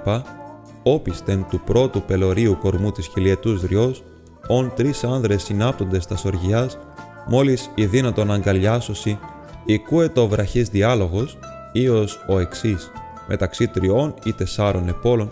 [0.83, 4.04] όπιστεν του πρώτου πελωρίου κορμού της χιλιετούς δριός,
[4.48, 6.78] ον τρεις άνδρες συνάπτοντες τα σοργιάς,
[7.26, 9.18] μόλις η δύνατον αγκαλιάσωση,
[9.64, 11.38] οικούε το βραχής διάλογος,
[11.72, 12.90] ίος ο εξής,
[13.28, 15.28] μεταξύ τριών ή τεσσάρων επόλων,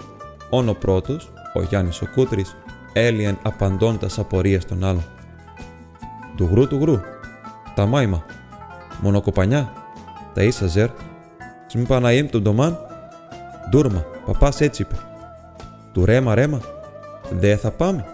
[0.50, 2.56] όν ο πρώτος, ο Γιάννης ο Κούτρης,
[2.92, 5.04] έλιεν απαντώντας απορίες των άλλων.
[6.36, 7.00] Του γρου του γρου,
[7.74, 8.24] τα μάιμα,
[9.00, 9.72] μονοκοπανιά,
[10.34, 10.88] τα ίσα ζερ,
[11.66, 12.78] σμι Παναήμ τον ντομάν,
[13.70, 14.94] ντούρμα, παπάς έτσι είπε.
[15.92, 16.60] Του ρέμα ρέμα,
[17.30, 18.04] δε θα πάμε.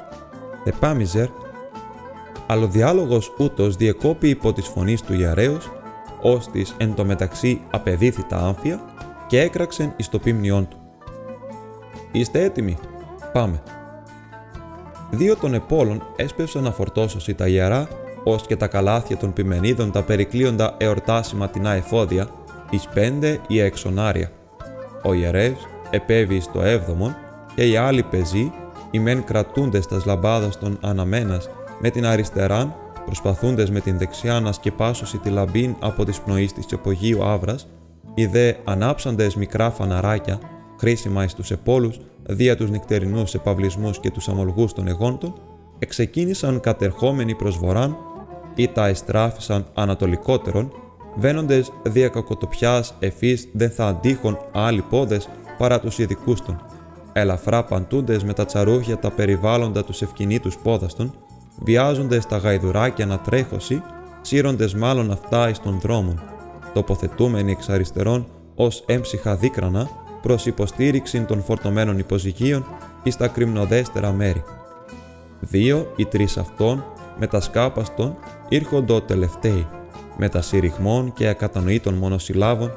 [0.65, 1.29] Δε πάμε ζερ.
[2.47, 5.71] Αλλά ο διάλογος ούτως διεκόπη υπό της φωνής του ιερέως,
[6.23, 8.81] ώστις εν το μεταξύ απεδίθη τα άμφια
[9.27, 10.77] και έκραξεν εις το πίμνιόν του.
[12.13, 12.79] Είστε έτοιμοι,
[13.33, 13.63] πάμε.
[15.11, 17.89] Δύο των επόλων έσπευσαν να φορτώσωσι τα ιερά,
[18.25, 22.29] ως και τα καλάθια των πιμενίδων τα περικλείοντα εορτάσιμα την εφόδια,
[22.71, 24.31] εις πέντε ή εξονάρια.
[25.03, 27.17] Ο ιερεύς επέβη στο έβδομον
[27.55, 28.53] και οι άλλοι πεζοί,
[28.93, 31.49] οι μεν κρατούνται στα λαμπάδας των αναμένας,
[31.81, 32.75] με την αριστεράν,
[33.05, 37.69] προσπαθούντες με την δεξιά να σκεπάσωσι τη λαμπίν από τις πνοής της επογείου άβρας,
[38.15, 40.39] οι δε ανάψαντες μικρά φαναράκια,
[40.79, 45.35] χρήσιμα εις τους επόλους, δια τους νυχτερινούς επαυλισμούς και τους αμολγούς των εγόντων,
[45.79, 47.97] εξεκίνησαν κατερχόμενοι προς βοράν
[48.55, 50.73] ή τα εστράφησαν ανατολικότερον,
[51.17, 55.29] βαίνοντες δια κακοτοπιάς εφής δεν θα αντίχουν άλλοι πόδες
[55.59, 56.61] παρά τους ειδικούς των
[57.13, 61.15] ελαφρά παντούντες με τα τσαρούχια τα περιβάλλοντα τους ευκινήτους πόδαστον,
[61.59, 63.83] βιάζοντες τα γαϊδουράκια να τρέχωσι,
[64.21, 66.23] σύροντες μάλλον αυτά εις των δρόμων,
[66.73, 69.89] τοποθετούμενοι εξ αριστερών ως έμψυχα δίκρανα
[70.23, 72.65] προς υποστήριξη των φορτωμένων υποζυγίων
[73.03, 74.45] εις τα κρυμνοδέστερα μέρη.
[75.41, 76.85] Δύο ή τρεις αυτών
[77.19, 78.17] με τα σκάπαστον
[78.49, 79.67] ήρχοντο τελευταίοι,
[80.17, 82.71] με τα συρρυχμών και ακατανοήτων μονοσυλλάβων,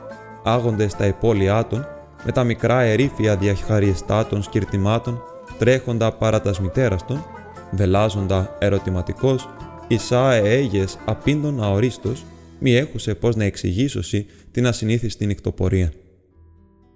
[0.43, 1.87] άγοντες τα υπόλοιά των
[2.25, 5.21] με τα μικρά ερήφια διαχαριστάτων σκυρτημάτων
[5.57, 7.25] τρέχοντα παρά τας μητέρας των,
[7.71, 9.49] βελάζοντα ερωτηματικός,
[9.87, 12.25] Ισά εέγες απίντων αορίστος,
[12.59, 15.91] μη έχουσε πώς να εξηγήσωση την ασυνήθιστη νυχτοπορία.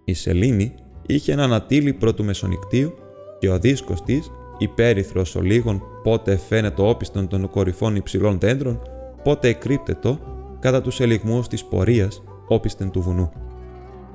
[0.05, 0.73] Η σελήνη
[1.05, 2.93] είχε έναν ατύλι πρώτου μεσονικτίου
[3.39, 8.81] και ο δίσκος της, υπέρυθρος ο λίγων πότε φαίνεται όπιστον των κορυφών υψηλών δέντρων,
[9.23, 10.19] πότε εκρύπτετο
[10.59, 13.31] κατά τους ελιγμούς της πορείας όπιστεν του βουνού.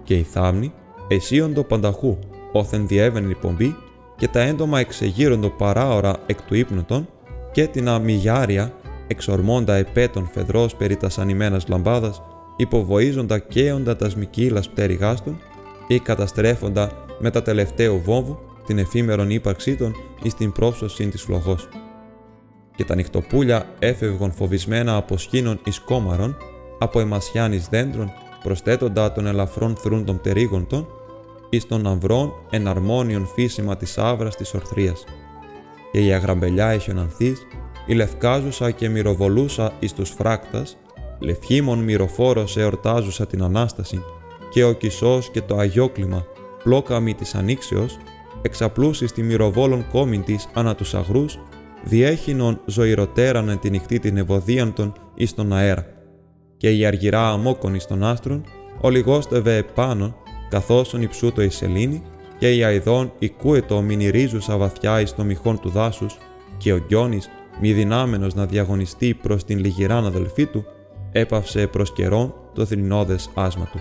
[0.03, 0.72] Και η θάμνη
[1.09, 2.19] εσίοντο πανταχού,
[2.53, 3.77] όθεν διέβαινε η πομπή
[4.17, 7.09] και τα έντομα εξεγείροντο παράωρα εκ του ύπνοτον
[7.53, 8.73] και την αμυγιάρια
[9.07, 12.23] εξορμώντα επέτων φεδρός περί τας ανημένας λαμπάδας,
[12.57, 15.38] υποβοίζοντα καίοντα τας σμικύλας πτέρυγάστων
[15.87, 21.69] ή καταστρέφοντα με τα τελευταίου βόμβου την εφήμερον ύπαρξή των εις την πρόψωση της φλογός.
[22.77, 26.37] Και τα νυχτοπούλια έφευγαν φοβισμένα από σκήνων εις κόμαρων,
[26.79, 28.12] από εμασιάνης δέντρων
[28.43, 30.87] προσθέτοντα των ελαφρών θρούν των πτερίγων των,
[31.55, 35.05] εις των αμβρών εναρμόνιον φύσιμα της άβρας της ορθρίας.
[35.93, 37.47] Και η αγραμπελιά εχιονανθής,
[37.87, 40.77] η λευκάζουσα και μυροβολούσα εις τους φράκτας,
[41.19, 44.03] λευχήμων μυροφόρος εορτάζουσα την Ανάσταση,
[44.51, 46.27] και ο κισός και το αγιόκλημα,
[46.62, 47.99] πλόκαμι της ανοίξεως,
[48.43, 51.38] εξαπλούσει στη μυροβόλων κόμιν της ανά τους αγρούς,
[51.85, 55.87] διέχυνον ζωηροτέρανε τη νυχτή την ευωδίαν των εις τον αέρα
[56.57, 58.45] και η αργυρά αμόκονη των άστρων
[58.81, 60.17] ολιγόστευε επάνω,
[60.55, 62.03] καθώς υψού το η σελήνη
[62.38, 66.19] και η αηδόν οικούετο μηνυρίζουσα βαθιά εις το μυχόν του δάσους
[66.57, 70.64] και ο Γκιόνης, μη δυνάμενος να διαγωνιστεί προς την λιγυράν αδελφή του,
[71.12, 73.81] έπαυσε προς καιρόν το θρηνώδες άσμα του.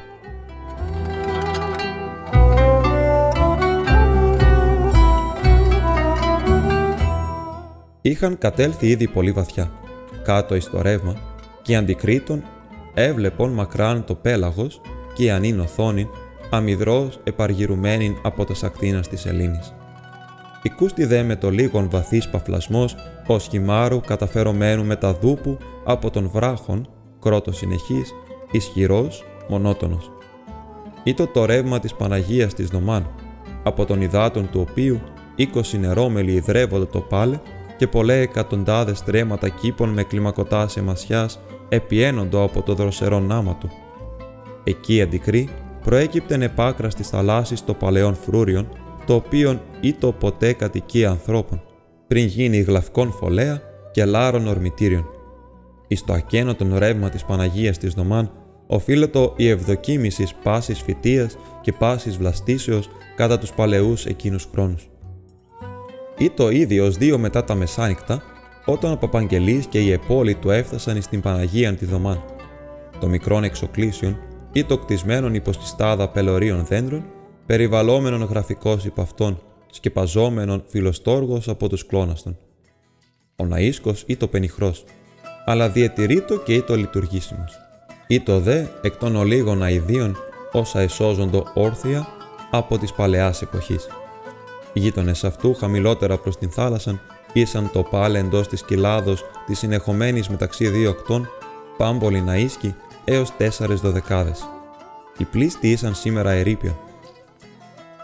[8.02, 9.72] Είχαν κατέλθει ήδη πολύ βαθιά,
[10.24, 11.16] κάτω εις το ρεύμα,
[11.62, 12.44] και αντικρίτων
[12.94, 14.82] έβλεπον μακράν το πέλαγος
[15.14, 16.10] και η ανήν οθόνη
[16.54, 19.74] αμυδρός επαργυρουμένην από τα σακτίνας της Ελλήνης.
[20.62, 22.96] Οικούστη δε με το λίγον βαθύς παφλασμός,
[23.28, 26.88] ως χυμάρου καταφερωμένου με τα δούπου από τον βράχον,
[27.22, 28.13] κρότος συνεχής,
[28.52, 30.12] ισχυρός, μονότονος.
[31.04, 33.10] Ήτο το ρεύμα της Παναγίας της Δωμάν,
[33.63, 35.00] από τον υδάτων του οποίου
[35.36, 37.39] είκοσι νερόμελοι ιδρεύονται το πάλε
[37.78, 41.39] και πολλές εκατοντάδες τρέματα κήπων με κλιμακωτά μασιάς
[41.70, 43.70] επιένοντο από το δροσερό νάμα του.
[44.63, 45.50] Εκεί αντικρή
[45.84, 48.67] προέκυπτεν επάκρα στις θαλάσσης το παλαιών φρούριων,
[49.06, 51.63] το οποίον ήτο ποτέ κατοικία ανθρώπων,
[52.08, 55.06] πριν γίνει γλαυκόν φωλέα και λάρων ορμητήριων.
[55.88, 58.32] Εις το ακένοτον ρεύμα της Παναγίας της Δωμάν
[58.67, 64.89] οφείλεται η ευδοκίμηση πάσης φυτίας και πάσης βλαστήσεως κατά τους παλαιούς εκείνους χρόνους.
[66.17, 68.22] Ή το ίδιο ως δύο μετά τα μεσάνυχτα,
[68.65, 72.24] όταν ο Παπαγγελής και η επόλη του έφτασαν στην Παναγία τη Δωμάν.
[73.00, 74.17] Το μικρόν εξοκλήσιον
[74.54, 77.06] ή το κτισμένον υπό στη στάδα πελωρίων δέντρων,
[77.46, 82.38] περιβαλλόμενον γραφικός υπ' αυτόν, σκεπαζόμενον φιλοστόργος από τους κλώναστον.
[83.36, 84.84] Ο ναΐσκος ή το πενιχρός,
[85.46, 87.58] αλλά διατηρείτο και ή το λειτουργήσιμος.
[88.08, 90.18] Ή το δε εκ των ολίγων αηδίων
[90.52, 92.08] όσα εσώζοντο όρθια
[92.52, 93.88] από της παλαιάς εποχής.
[94.74, 97.00] Οι γείτονες αυτού χαμηλότερα προς την θάλασσα
[97.34, 101.30] ήσαν το πάλε εντός της κοιλάδος της συνεχομένης μεταξύ δύο οκτών,
[101.78, 104.48] πάμπολη να ίσκει έως τέσσερες δωδεκάδες.
[105.18, 106.78] Οι πλήστοι ήσαν σήμερα ερήπια.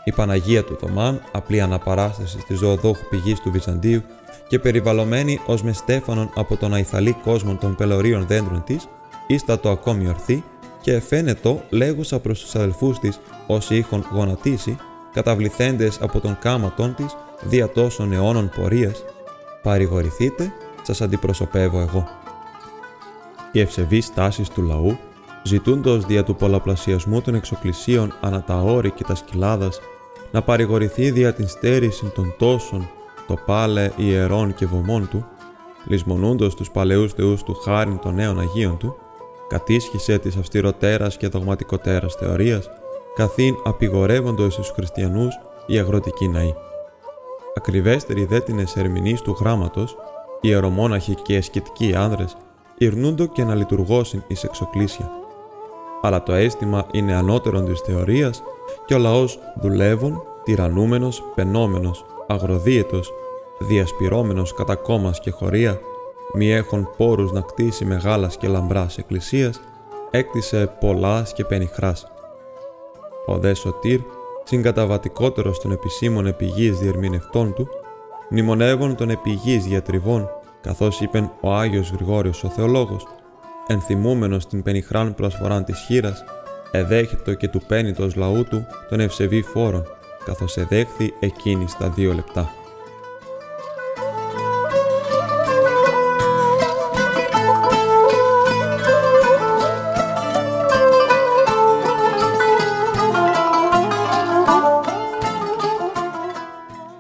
[0.04, 4.02] Η Παναγία του Θωμάν, απλή αναπαράσταση τη ζωοδόχου πηγής του Βυζαντίου
[4.48, 8.88] και περιβαλλωμένη ως με στέφανον από τον αϊθαλή κόσμο των πελωρίων δέντρων της,
[9.28, 10.44] ίστατο ακόμη ορθή
[10.82, 14.78] και εφαίνετο λέγουσα προς τους αδελφούς της όσοι είχαν γονατίσει,
[15.14, 19.04] καταβληθέντες από τον κάματον της δια τόσων αιώνων πορείας,
[19.64, 22.19] παρηγορηθείτε, σας αντιπροσωπεύω εγώ.
[23.52, 24.98] Οι ευσεβείς τάσεις του λαού,
[25.44, 29.80] ζητούντος δια του πολλαπλασιασμού των εξοκλησίων ανά τα όρη και τα σκυλάδας,
[30.32, 32.90] να παρηγορηθεί δια την στέρηση των τόσων
[33.28, 35.26] το πάλε ιερών και βωμών του,
[35.88, 38.96] λησμονούντος τους παλαιούς θεούς του χάριν των νέων Αγίων του,
[39.48, 42.70] κατήσχησε της αυστηροτέρας και δογματικοτέρας θεωρίας,
[43.16, 46.54] καθήν απειγορεύοντος στους χριστιανούς οι αγροτικοί ναοί.
[47.56, 49.96] Ακριβέστεροι δε την ερμηνείς του γράμματος,
[50.42, 52.38] οι ιερομόναχοι και ασκητικοί άνδρες,
[52.80, 55.12] ειρνούντο και να λειτουργώσουν εις εξοκλήσια.
[56.02, 58.44] Αλλά το αίσθημα είναι ανώτερον της θεωρίας
[58.86, 63.12] και ο λαός δουλεύων, τυραννούμενος, πενόμενος, αγροδίαιτος,
[63.60, 65.80] διασπυρώμενος κατά κόμμας και χωρία,
[66.34, 69.60] μη έχων πόρους να κτίσει μεγάλας και λαμπράς εκκλησίας,
[70.12, 72.08] έκτισε πολλάς και πενιχράς.
[73.26, 74.00] Ο δε Σωτήρ,
[74.44, 77.68] συγκαταβατικότερος των επισήμων επιγείς διερμηνευτών του,
[78.30, 80.30] μνημονεύων των επιγείς διατριβών,
[80.62, 83.08] καθώς είπεν ο Άγιος Γρηγόριος ο Θεολόγος,
[83.68, 86.24] ενθυμούμενος την πενιχράν προσφοράν της χείρας,
[86.72, 89.84] εδέχητο και του πένιτος λαού του τον ευσεβή φόρον,
[90.26, 92.54] καθώς εδέχθη εκείνης στα δύο λεπτά.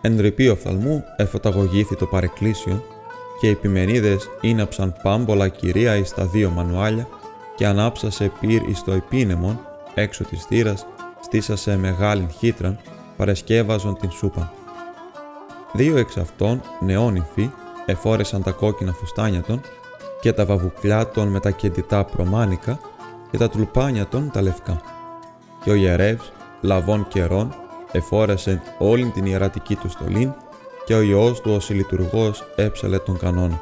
[0.01, 2.83] Εν ρηπή οφθαλμού εφωταγωγήθη το παρεκκλήσιο
[3.39, 7.07] και οι επιμενίδες ίναψαν πάμπολα κυρία εις τα δύο μανουάλια
[7.55, 9.59] και ανάψασε πυρ εις το επίνεμον
[9.93, 10.85] έξω της θύρας
[11.21, 12.79] στήσασε μεγάλην χύτραν
[13.17, 14.53] παρεσκεύαζον την σούπα.
[15.73, 17.49] Δύο εξ αυτών νεόνυμφοι
[17.85, 19.61] εφόρεσαν τα κόκκινα φουστάνια των
[20.21, 22.79] και τα βαβουκλιά των με τα κεντητά προμάνικα
[23.31, 24.81] και τα τουλπάνια των τα λευκά.
[25.63, 27.55] Και ο ιερεύς, λαβών καιρών,
[27.91, 30.33] εφόρεσε όλη την ιερατική του στολήν
[30.89, 33.61] και ο ιός του ως λειτουργός έψαλε τον κανόνα.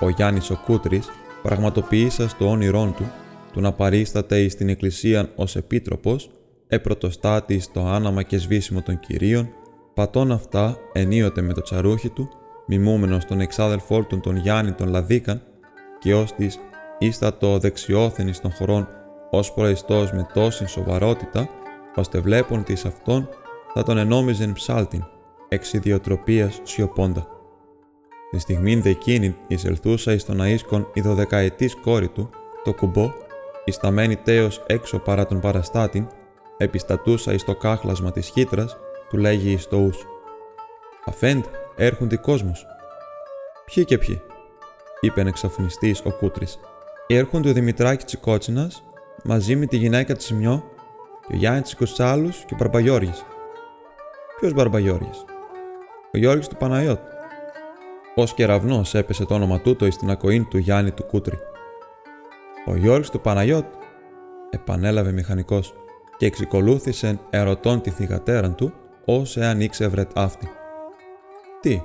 [0.00, 1.08] Ο Γιάννης ο Κούτρης
[1.42, 3.10] πραγματοποίησα στο όνειρόν του,
[3.52, 6.30] του να παρίσταται εις την εκκλησία ως επίτροπος,
[6.68, 9.48] επρωτοστάτη στο άναμα και σβήσιμο των κυρίων,
[9.94, 12.28] πατών αυτά ενίοτε με το τσαρούχι του,
[12.66, 15.42] μιμούμενος τον εξάδελφό του τον Γιάννη τον Λαδίκαν,
[15.98, 16.58] και ως της
[16.98, 18.88] ίστατο δεξιόθενη των χωρών
[19.30, 21.48] ως προϊστό με τόση σοβαρότητα,
[21.96, 23.28] ώστε βλέπουν της αυτόν
[23.74, 25.04] θα τον ενόμιζεν ψάλτην,
[25.52, 27.26] εξ ιδιοτροπίας σιωπώντα.
[28.30, 32.30] Τη στιγμή δε εκείνη εισελθούσα εις τον αΐσκον η δωδεκαετής κόρη του,
[32.64, 33.12] το κουμπό,
[33.64, 36.06] ισταμένη τέος έξω παρά τον παραστάτην,
[36.56, 38.76] επιστατούσα εις το κάχλασμα της χύτρας,
[39.08, 40.06] του λέγει εις το ους.
[41.04, 41.44] «Αφέντ,
[41.76, 42.66] έρχονται κόσμος».
[43.64, 44.22] «Ποιοι και ποιοι»,
[45.00, 46.58] είπεν εξαφνιστής ο Κούτρης.
[47.06, 48.84] «Έρχονται ο Δημητράκης Τσικότσινας,
[49.24, 50.64] μαζί με τη γυναίκα της Μιώ,
[51.26, 53.24] και ο Γιάννης Κοτσάλους και ο Μπαρμπαγιώργης».
[54.38, 55.24] «Ποιος Μπαρμπαγιώργης»
[56.14, 56.98] «Ο Γιώργης του Παναγιώτ».
[58.14, 61.38] Ω κεραυνό έπεσε το όνομα τούτο εις την ακοήν του Γιάννη του Κούτρη.
[62.66, 63.64] Ο Γιώργης του Παναγιώτ,
[64.50, 65.74] επανέλαβε μηχανικός
[66.16, 68.72] και εξικολούθησεν ερωτών τη θυγατέραν του,
[69.04, 70.48] ως εάν ήξευρετ αυτή.
[71.60, 71.82] Τι,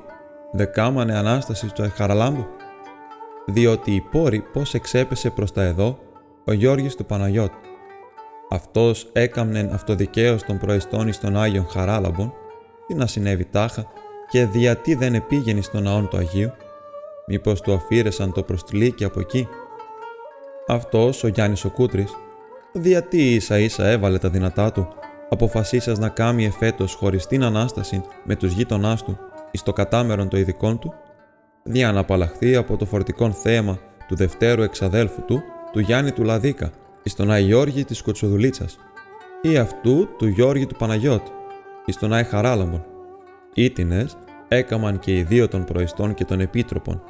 [0.51, 2.45] δε κάμανε Ανάστασης στο Εχαραλάμπου,
[3.45, 5.99] διότι η πόρη πώς εξέπεσε προς τα εδώ
[6.45, 7.57] ο Γιώργης του Παναγιώτη.
[8.49, 12.33] Αυτός έκαμνεν αυτοδικαίως των προεστών εις των Άγιων Χαράλαμπων,
[12.87, 13.87] τι να συνέβη τάχα
[14.29, 16.51] και διατί δεν επήγαινε στον ναόν του Αγίου,
[17.27, 19.47] μήπως του αφήρεσαν το προστιλίκι από εκεί.
[20.67, 22.15] Αυτός ο Γιάννης ο Κούτρης,
[22.73, 24.87] διατί ίσα ίσα έβαλε τα δυνατά του,
[25.29, 29.17] αποφασίσας να κάμει εφέτος χωριστήν Ανάσταση με τους γείτονάς του
[29.51, 30.93] εις το κατάμερον το ειδικών του,
[31.63, 36.71] δια να απαλλαχθεί από το φορτικόν θέαμα του δευτέρου εξαδέλφου του, του Γιάννη του Λαδίκα,
[37.03, 38.77] εις τον Άι Γιώργη της Κοτσοδουλίτσας,
[39.41, 41.31] ή αυτού του Γιώργη του Παναγιώτη,
[41.85, 42.85] εις τον Άι Χαράλαμπον.
[43.57, 44.17] Ήτινες
[44.47, 47.01] έκαμαν και οι δύο των προϊστών και των επίτροπων,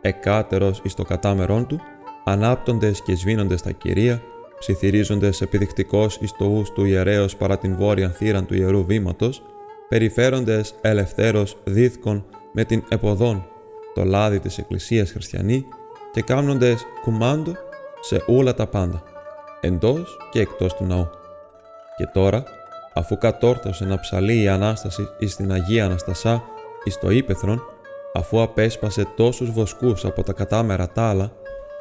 [0.00, 1.80] εκάτερος εις το κατάμερόν του,
[2.24, 4.22] ανάπτοντες και σβήνοντες τα κυρία,
[4.58, 9.42] ψιθυρίζοντες επιδεικτικός εις το ους του ιερέως παρά την βόρεια θύραν του Ιερού Βήματος,
[9.88, 13.46] περιφέροντες ελευθέρως δίθκον με την εποδόν
[13.94, 15.64] το λάδι της Εκκλησίας Χριστιανή
[16.12, 17.52] και κάμνοντες κουμάντο
[18.00, 19.02] σε όλα τα πάντα,
[19.60, 21.08] εντός και εκτός του ναού.
[21.96, 22.44] Και τώρα,
[22.94, 26.42] αφού κατόρθωσε να ψαλεί η Ανάσταση εις την Αγία Αναστασά
[26.84, 27.62] εις το ύπεθρον,
[28.14, 31.32] αφού απέσπασε τόσους βοσκούς από τα κατάμερα τάλα,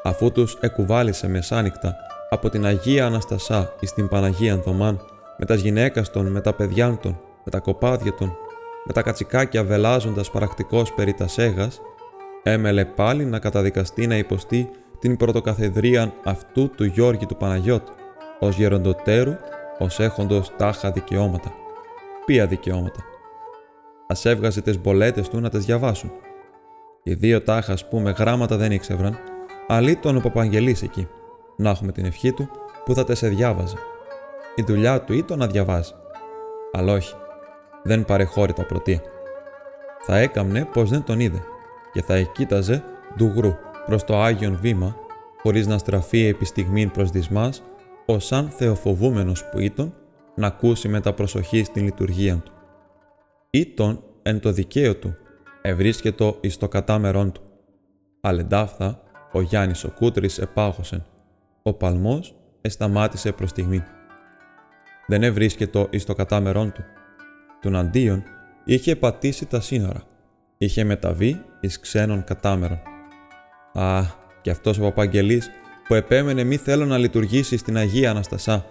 [0.03, 1.95] αφού τους εκουβάλισε μεσάνυχτα
[2.29, 5.01] από την Αγία Αναστασά εις την Παναγία Δωμάν,
[5.37, 8.35] με τα γυναίκας των, με τα παιδιά των, με τα κοπάδια των,
[8.85, 11.81] με τα κατσικάκια βελάζοντας παρακτικός περί τα σέγας,
[12.43, 17.87] έμελε πάλι να καταδικαστεί να υποστεί την πρωτοκαθεδρία αυτού του Γιώργη του Παναγιώτ,
[18.39, 19.35] ως γεροντοτέρου,
[19.79, 21.51] ως έχοντος τάχα δικαιώματα.
[22.25, 22.99] Ποια δικαιώματα.
[24.07, 26.11] Ας έβγαζε τις μπολέτες του να τις διαβάσουν.
[27.03, 29.17] Οι δύο τάχα, πούμε, γράμματα δεν ήξευραν,
[29.67, 31.07] αλλή τον ο Παπαγγελής εκεί.
[31.55, 32.49] Να έχουμε την ευχή του
[32.85, 33.77] που θα τες σε διάβαζε.
[34.55, 35.93] Η δουλειά του ήταν να διαβάζει.
[36.71, 37.15] Αλλά όχι,
[37.83, 39.01] δεν παρεχώρη τα πρωτεία.
[40.05, 41.43] Θα έκαμνε πως δεν τον είδε
[41.93, 42.83] και θα εκείταζε
[43.17, 43.55] ντουγρού
[43.85, 44.95] προς το Άγιον Βήμα,
[45.41, 47.63] χωρίς να στραφεί επί στιγμήν προς δυσμάς,
[48.05, 49.93] ως σαν θεοφοβούμενος που ήταν,
[50.35, 52.51] να ακούσει με τα προσοχή στην λειτουργία του.
[53.49, 55.15] Ήτον εν το δικαίω του,
[55.61, 57.41] ευρίσκετο εις το κατάμερόν του.
[58.21, 61.05] Αλεντάφθα, ο Γιάννης ο Κούτρης επάγωσεν.
[61.63, 63.83] Ο παλμός εσταμάτησε προς στιγμή.
[65.07, 66.83] Δεν ευρίσκετο εις το κατάμερόν του.
[67.61, 68.23] Τον αντίον
[68.65, 70.03] είχε πατήσει τα σύνορα.
[70.57, 72.79] Είχε μεταβεί εις ξένων κατάμερων.
[73.73, 74.01] Α,
[74.41, 75.49] και αυτός ο Παπαγγελής
[75.87, 78.65] που επέμενε μη θέλω να λειτουργήσει στην Αγία Αναστασά.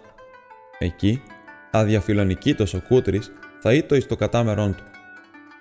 [0.79, 1.23] Εκεί,
[1.71, 4.83] αδιαφιλονικήτος ο Κούτρης θα ήτο εις το κατάμερόν του.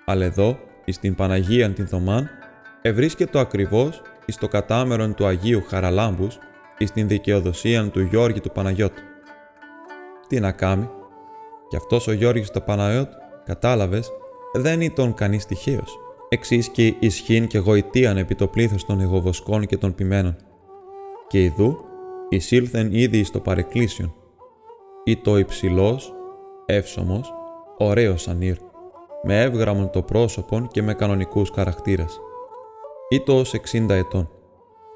[0.04, 2.28] Αλλά εδώ, εις την Παναγία την Θωμάν,
[2.82, 6.38] ευρίσκεται ακριβώς εις το κατάμερον του Αγίου Χαραλάμπους,
[6.78, 9.02] εις την δικαιοδοσία του Γιώργη του Παναγιώτου.
[10.28, 10.88] Τι να κάνει,
[11.68, 14.10] κι αυτός ο Γιώργης του Παναγιώτου, κατάλαβες,
[14.52, 15.96] δεν ήταν κανείς τυχαίος
[16.32, 20.36] εξής και ισχύν και γοητείαν επί το πλήθος των εγωβοσκών και των ποιμένων.
[21.32, 21.78] Και ιδού
[22.28, 24.14] εισήλθεν ήδη στο παρεκκλήσιον,
[25.04, 26.14] ή το υψηλός,
[26.66, 27.32] εύσωμος,
[27.78, 28.56] ωραίος ανήρ,
[29.22, 32.20] με εύγραμμον το πρόσωπον και με κανονικούς χαρακτήρες.
[33.08, 34.30] Ή το ως 60 ετών,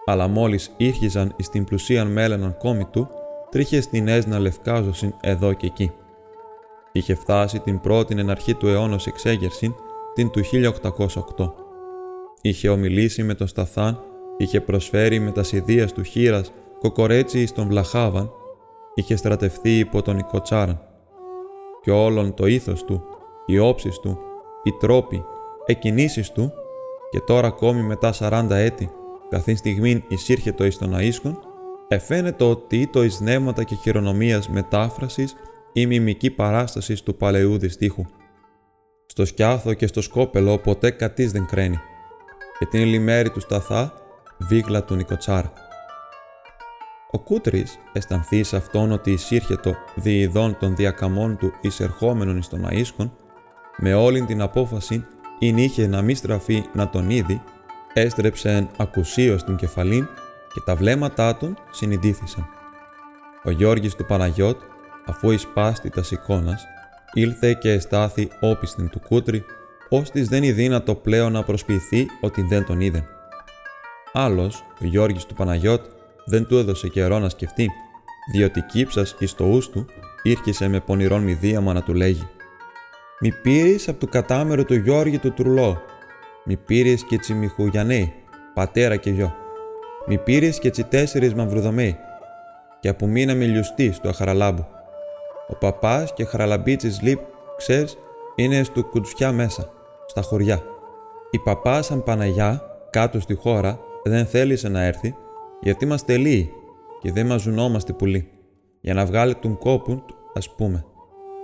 [0.05, 3.09] αλλά μόλις ήρχιζαν εις την πλουσίαν μέλαιναν κόμη του,
[3.51, 5.93] τρίχες στην έσνα λευκάζωσιν εδώ και εκεί.
[6.93, 9.75] Είχε φτάσει την πρώτη εν αρχή του αιώνος εξέγερσιν
[10.15, 11.53] την του 1808.
[12.41, 14.01] Είχε ομιλήσει με τον Σταθάν,
[14.37, 18.31] είχε προσφέρει με τα σιδείας του χείρας κοκορέτσι στον Βλαχάβαν,
[18.95, 20.81] είχε στρατευθεί υπό τον Οικοτσάραν.
[21.83, 23.03] Και όλον το ήθος του,
[23.47, 24.19] οι όψεις του,
[24.63, 25.25] οι τρόποι,
[25.67, 26.53] εκκινήσεις του
[27.11, 28.91] και τώρα ακόμη μετά 40 έτη,
[29.29, 31.37] καθήν στιγμήν εισήρχετο εις τον αΐσκον,
[31.89, 35.37] εφαίνεται ότι το εις νεύματα και χειρονομίας μετάφρασης
[35.73, 38.05] ή μιμική παράστασης του παλαιού δυστύχου.
[39.07, 41.79] Στο σκιάθο και στο σκόπελο ποτέ κατής δεν κραίνει.
[42.59, 43.93] Και την λιμέρη του σταθά,
[44.49, 45.53] βίγλα του Νικοτσάρα.
[47.11, 53.11] Ο Κούτρης αισθανθεί σε αυτόν ότι εισήρχετο διειδών των διακαμών του εισερχόμενων εις των αΐσκων,
[53.77, 55.05] με όλην την απόφαση
[55.39, 57.43] ειν είχε να μη στραφεί να τον είδει,
[57.93, 60.07] έστρεψε εν ακουσίως την κεφαλήν
[60.55, 62.49] και τα βλέμματά των συνειδήθησαν.
[63.45, 64.61] Ο Γιώργης του Παναγιώτ,
[65.07, 66.67] αφού εισπάστη τα εικόνας,
[67.13, 69.45] ήλθε και εστάθη όπισθεν του κούτρι,
[69.89, 73.16] ώστε δεν είναι δύνατο πλέον να προσποιηθεί ότι δεν τον είδε.
[74.19, 75.85] Άλλος, ο Γιώργης του Παναγιώτ,
[76.25, 77.71] δεν του έδωσε καιρό να σκεφτεί,
[78.33, 79.87] διότι κύψας εις το ους του
[80.23, 82.29] ήρχισε με πονηρόν μηδίαμα να του λέγει.
[83.21, 85.83] «Μη πήρε από του κατάμερο του Γιώργη του Τρουλό,
[86.45, 88.13] μη πήρε και τσιμιχουγιανέ,
[88.55, 89.35] πατέρα και γιο,
[90.07, 91.99] μη πήρε και τσι τέσσερις μαυρουδομέ,
[92.81, 94.67] και από μήνα με λιουστή στο αχαραλάμπου,
[95.49, 97.21] Ο παπάς και χραλαμπίτσις λίπ,
[97.57, 97.97] ξέρεις,
[98.35, 99.71] είναι στο κουτσιά μέσα,
[100.07, 100.63] στα χωριά.
[101.31, 103.79] Η παπά σαν Παναγιά, κάτω στη χώρα,
[104.09, 105.15] δεν θέλησε να έρθει,
[105.61, 106.51] γιατί είμαστε λίγοι
[107.01, 108.29] και δεν μας ζουνόμαστε πολύ,
[108.81, 110.85] για να βγάλει τον κόπο του, ας πούμε.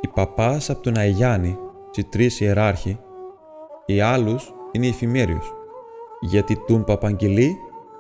[0.01, 1.59] Η παπάς από τον Αγιάννη,
[1.91, 2.99] τσι τρεις ιεράρχοι,
[3.87, 5.55] οι άλλους είναι εφημέριος,
[6.21, 7.57] γιατί τον Παπαγγελί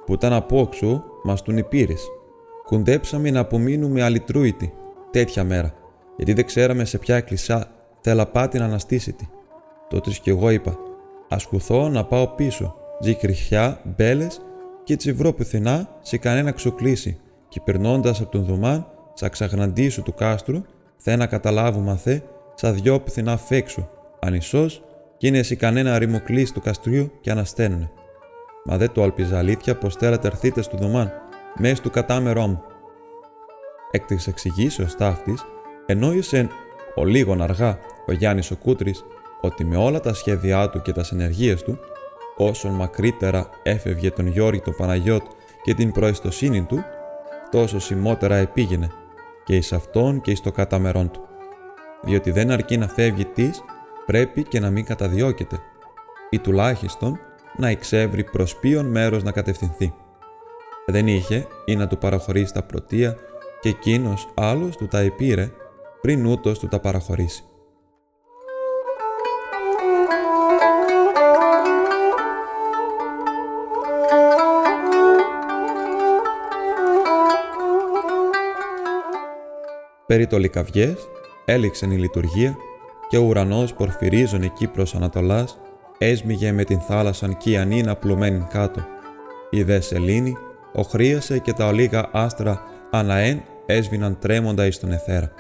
[0.07, 2.07] που ήταν απόξω μας τον υπήρες.
[2.67, 4.73] Κουντέψαμε να απομείνουμε αλυτρούητοι
[5.11, 5.75] τέτοια μέρα,
[6.17, 9.25] γιατί δεν ξέραμε σε ποια εκκλησιά θέλα πάτη να αναστήσετε.
[9.89, 10.79] Τότε κι εγώ είπα,
[11.29, 14.41] ασκουθώ να πάω πίσω, ζυκριχιά, μπέλες
[14.85, 17.18] και τσιβρό πουθενά σε κανένα ξοκλήσει
[17.49, 20.62] και περνώντας από τον Δουμάν, σα ξαγναντήσου του κάστρου,
[20.97, 22.20] θε να καταλάβουμε θε,
[22.55, 23.89] σα δυο πουθενά φέξου,
[24.20, 24.83] ανισός
[25.16, 27.91] και είναι σε κανένα ρημοκλή του καστριού και ανασταίνουνε.
[28.64, 31.12] Μα δεν το αλπιζα αλήθεια πως θέλατε ερθείτε στο Δουμάν,
[31.59, 32.62] μέσα του κατάμερό μου.
[33.91, 35.45] Εκ της εξηγήσεως ταύτης,
[35.87, 36.49] ενόησε
[36.95, 39.05] ο λίγον αργά ο Γιάννης ο Κούτρης
[39.41, 41.78] ότι με όλα τα σχέδιά του και τας ενεργείες του,
[42.45, 45.22] όσο μακρύτερα έφευγε τον Γιώργη τον Παναγιώτ
[45.62, 46.84] και την προεστοσύνη του,
[47.51, 48.90] τόσο σημότερα επήγαινε
[49.45, 51.20] και εις αυτόν και εις το καταμερόν του.
[52.03, 53.62] Διότι δεν αρκεί να φεύγει της,
[54.07, 55.59] πρέπει και να μην καταδιώκεται,
[56.30, 57.18] ή τουλάχιστον
[57.57, 59.95] να εξεύρει προς ποιον μέρος να κατευθυνθεί.
[60.86, 63.16] Δεν είχε ή να του παραχωρήσει τα πρωτεία
[63.61, 65.51] και εκείνος άλλος του τα επήρε
[66.01, 67.45] πριν ούτως του τα παραχωρήσει.
[80.07, 81.09] Περί το λικαβιές
[81.45, 82.57] έληξεν η λειτουργία
[83.09, 85.61] και ο ουρανός πορφυρίζων εκεί προς Ανατολάς
[85.99, 88.85] έσμιγε με την θάλασσαν κιανίνα πλουμένην κάτω.
[89.51, 90.37] Η δε σελήνη
[90.73, 95.33] οχρίασε και τα ολίγα άστρα αναέν έσβηναν τρέμοντα εις τον εθέρα.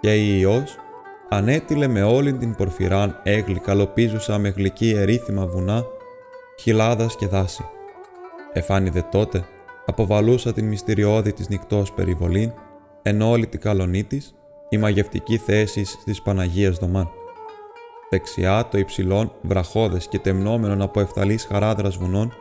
[0.00, 0.76] Και η Υιός
[1.28, 5.84] ανέτειλε με όλην την πορφυράν έγλη καλοπίζουσα με γλυκή ερήθημα βουνά,
[6.60, 7.64] χιλάδας και δάση.
[8.52, 9.44] Εφάνιδε τότε,
[9.86, 12.52] αποβαλούσα την μυστηριώδη της νυχτός περιβολήν,
[13.02, 14.34] ενώ όλη την καλονή της,
[14.68, 17.10] η μαγευτική θέση της Παναγίας Δωμάν.
[18.10, 22.32] Δεξιά το υψηλόν, βραχώδες και τεμνόμενον από εφθαλής χαράδρας βουνών,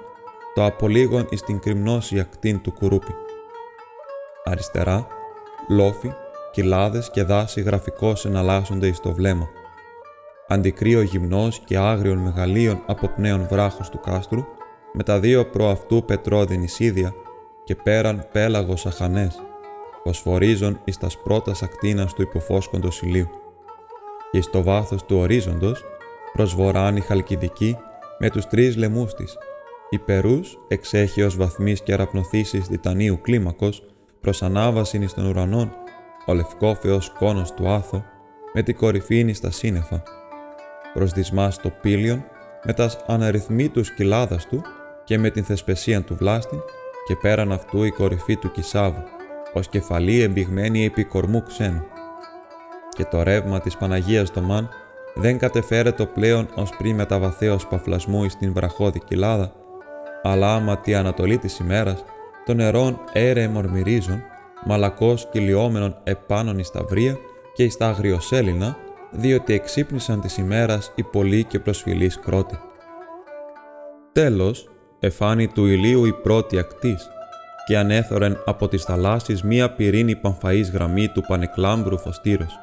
[0.54, 3.14] το απολύγον εις την κρυμνώση ακτίν του κουρούπι.
[4.44, 5.08] Αριστερά,
[5.70, 6.12] λόφι,
[6.52, 9.50] κοιλάδες και δάση γραφικώς εναλλάσσονται εις το βλέμμα.
[10.48, 14.46] Αντικρύο γυμνός και άγριων μεγαλείων από πνέων βράχος του κάστρου,
[14.94, 17.14] με τα δύο προαυτού πετρόδιν εισίδια
[17.64, 19.42] και πέραν πέλαγος αχανές,
[20.04, 23.30] φωσφορίζον εις τας πρώτας ακτίνας του υποφόσκοντος ηλίου.
[24.32, 25.84] Και εις το βάθος του ορίζοντος,
[26.34, 27.78] προς βορράν η χαλκιδική
[28.20, 29.38] με τους τρεις λαιμούς της,
[29.90, 33.84] υπερούς εξέχει ως βαθμής και αραπνοθήσεις τιτανίου κλίμακος,
[34.22, 35.72] προς ανάβασιν εις των ουρανών,
[36.26, 38.04] ο λευκόφεος κόνος του άθο,
[38.54, 40.04] με την κορυφήνη στα σύννεφα,
[40.94, 42.24] προς δυσμάς το πύλιον,
[42.64, 44.62] με τας αναριθμίτους κοιλάδας του
[45.04, 46.60] και με την θεσπεσία του βλάστην
[47.08, 49.04] και πέραν αυτού η κορυφή του Κισάβου,
[49.54, 51.84] ως κεφαλή εμπιγμένη επί κορμού ξένου.
[52.90, 54.70] Και το ρεύμα της Παναγίας το Μαν
[55.16, 59.54] δεν κατεφέρετο πλέον ως πριν μεταβαθέως παφλασμού εις την βραχώδη κοιλάδα,
[60.24, 62.04] αλλά άμα τη ανατολή της ημέρας,
[62.46, 64.24] των νερών έρε μορμυρίζουν,
[64.66, 67.18] μαλακός κυλιόμενων επάνων εις τα βρία
[67.54, 68.78] και εις τα αγριοσέλινα,
[69.12, 72.60] διότι εξύπνησαν της ημέρας οι πολλοί και προσφυλείς κρότη.
[74.12, 77.10] Τέλος, εφάνει του ηλίου η πρώτη ακτής,
[77.66, 82.60] και ανέθωρεν από τις θαλάσσης μία πυρήνη πανφαής γραμμή του πανεκλάμπρου φωστήρος.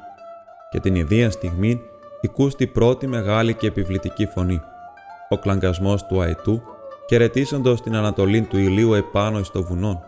[0.71, 1.81] Και την ιδία στιγμή
[2.21, 4.61] οικούστη πρώτη μεγάλη και επιβλητική φωνή.
[5.29, 6.63] Ο κλαγκασμός του αετού,
[7.09, 10.01] χαιρετήσαντος την ανατολή του ηλίου επάνω εις το βουνόν,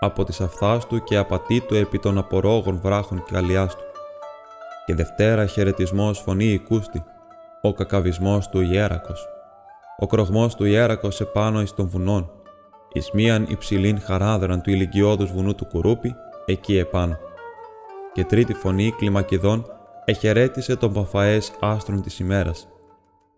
[0.00, 3.82] από τις αυθάς του και απατή του επί των απορόγων βράχων και αλιάς του.
[4.86, 7.04] Και δευτέρα χαιρετισμός φωνή οικούστη,
[7.62, 9.28] ο κακαβισμός του ιέρακος.
[9.98, 12.30] Ο κρογμός του ιέρακος επάνω εις των βουνών,
[12.92, 16.14] εις μίαν υψηλήν χαράδραν του ηλικιώδους βουνού του Κουρούπι,
[16.46, 17.18] εκεί επάνω.
[18.12, 19.66] Και τρίτη φωνή κλιμακιδών
[20.04, 22.68] εχαιρέτησε τον παφαές άστρων της ημέρας,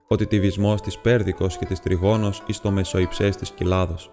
[0.07, 4.11] ότι τη βυσμός της Πέρδικος και της Τριγώνος εις το μεσοϊψές της Κοιλάδος.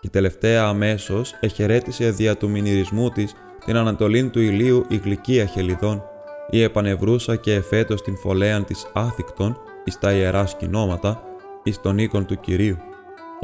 [0.00, 6.02] Και τελευταία αμέσως εχαιρέτησε δια του μηνυρισμού της την ανατολήν του ηλίου η γλυκία χελιδών,
[6.50, 11.22] η επανευρούσα και εφέτος την φωλέαν της άθικτον εις τα ιερά σκηνώματα,
[11.62, 12.76] εις τον οίκον του Κυρίου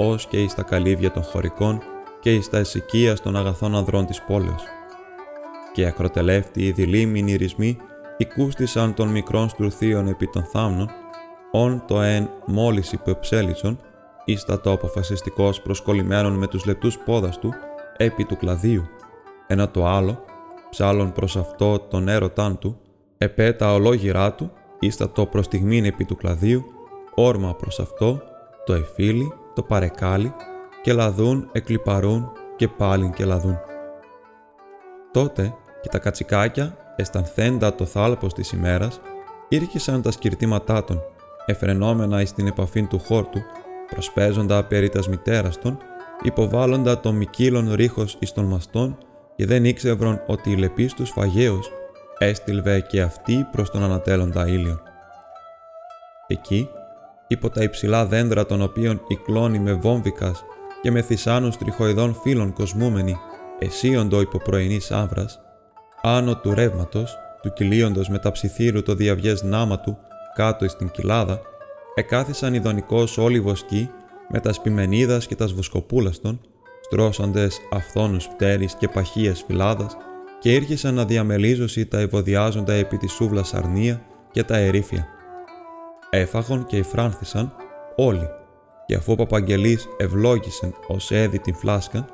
[0.08, 1.82] ως και εις τα καλύβια των χωρικών
[2.20, 4.62] και εις τα εσικία των αγαθών ανδρών της πόλεως.
[5.72, 7.76] Και ακροτελεύτη οι δειλοί μηνυρισμοί
[8.16, 10.90] οικούστησαν των μικρών στουρθίων επί των θάμνων,
[11.52, 13.78] όν το εν μόλις υποεψέλισον,
[14.24, 17.54] ίστα το αποφασιστικός προσκολλημένων με τους λεπτούς πόδας του,
[17.96, 18.84] επί του κλαδίου,
[19.46, 20.24] ένα το άλλο,
[20.70, 22.78] ψάλλον προς αυτό τον έρωτάν του,
[23.18, 26.64] επέτα ολόγυρά του, ίστατο προς στιγμήν επί του κλαδίου,
[27.14, 28.22] όρμα προς αυτό,
[28.64, 30.34] το εφίλι, το παρεκάλι,
[30.82, 33.58] και λαδούν, εκλυπαρούν και πάλιν και λαδούν.
[35.12, 39.00] Τότε και τα κατσικάκια, αισθανθέντα το θάλπος της ημέρας,
[39.48, 41.02] ήρχισαν τα σκυρτήματά των,
[41.46, 43.40] εφρενόμενα εις την επαφή του χόρτου,
[43.90, 45.78] προσπέζοντα περί τας μητέρας των,
[46.22, 48.98] υποβάλλοντα το μικύλων ρίχος εις των μαστών
[49.36, 51.70] και δεν ήξευρον ότι η λεπής τους φαγαίος
[52.18, 54.80] έστειλβε και αυτή προς τον ανατέλλοντα ήλιο.
[56.26, 56.68] Εκεί,
[57.30, 60.44] υπό τα υψηλά δέντρα των οποίων η κλόνη με βόμβικας
[60.82, 63.16] και με θυσάνους τριχοειδών φύλων κοσμούμενοι
[63.58, 65.40] εσύοντο υπό πρωινής άβρας,
[66.02, 69.98] άνω του ρεύματος, του κυλίοντος με τα ψιθύρου το διαβιές νάμα του
[70.34, 71.40] κάτω στην κοιλάδα,
[71.94, 73.90] εκάθισαν ειδονικώς όλοι βοσκοί
[74.28, 76.40] με τα σπιμενίδας και τα βοσκοπούλαστον,
[76.80, 79.96] στρώσαντες αυθόνους πτέρης και παχίες φυλάδας
[80.40, 85.19] και ήρχισαν να διαμελίζωσι τα ευωδιάζοντα επί της σούβλας αρνία και τα ερήφια.
[86.10, 87.52] Έφαγον και εφράνθησαν
[87.96, 88.28] όλοι
[88.86, 92.04] και αφού ο Παπαγγελής ευλόγησε ως έδι την φλάσκαν,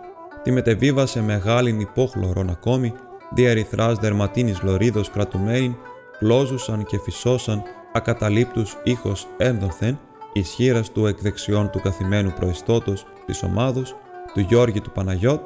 [0.43, 2.93] τη μετεβίβασε μεγάλην υπόχλωρον ακόμη,
[3.35, 5.77] διερυθράς δερματίνης λωρίδος κρατουμένην,
[6.19, 9.99] πλώζουσαν και φυσώσαν ακαταλείπτους ήχος ένδοθεν,
[10.33, 13.97] ισχύρας του εκδεξιών του καθημένου προεστώτος της ομάδος,
[14.35, 15.41] του Γιώργη του Παναγιώτ,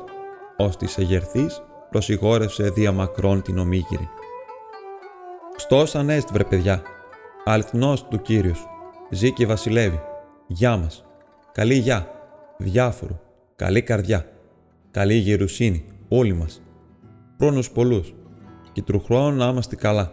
[0.57, 4.09] ως της εγερθής προσιγόρευσε διαμακρών την ομίγυρη.
[5.57, 6.83] «Στός ανέστ βρε παιδιά,
[7.45, 8.69] αληθνός του Κύριος,
[9.11, 10.01] ζει και βασιλεύει,
[10.47, 11.05] γεια μας,
[11.53, 12.11] καλή γεια,
[12.59, 13.21] διάφορο,
[13.57, 14.27] καλή καρδιά,
[14.91, 16.63] καλή γερουσίνη, όλοι μας,
[17.39, 18.15] χρόνους πολλούς,
[18.73, 20.13] και τρουχρόν να είμαστε καλά,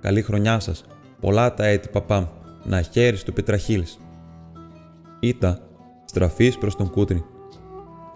[0.00, 0.84] καλή χρονιά σας,
[1.20, 2.26] πολλά τα έτη παπάμ,
[2.64, 3.98] να χαίρεις του πετραχύλης.
[5.20, 5.58] Ήτα,
[6.04, 7.24] στραφής προς τον κούτρι.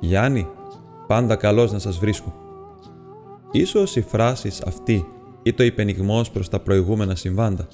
[0.00, 0.48] Γιάννη,
[1.06, 2.34] πάντα καλός να σας βρίσκω.
[3.50, 5.06] Ίσως οι φράσεις αυτή
[5.42, 7.68] ή το υπενιγμός προς τα προηγούμενα συμβάντα.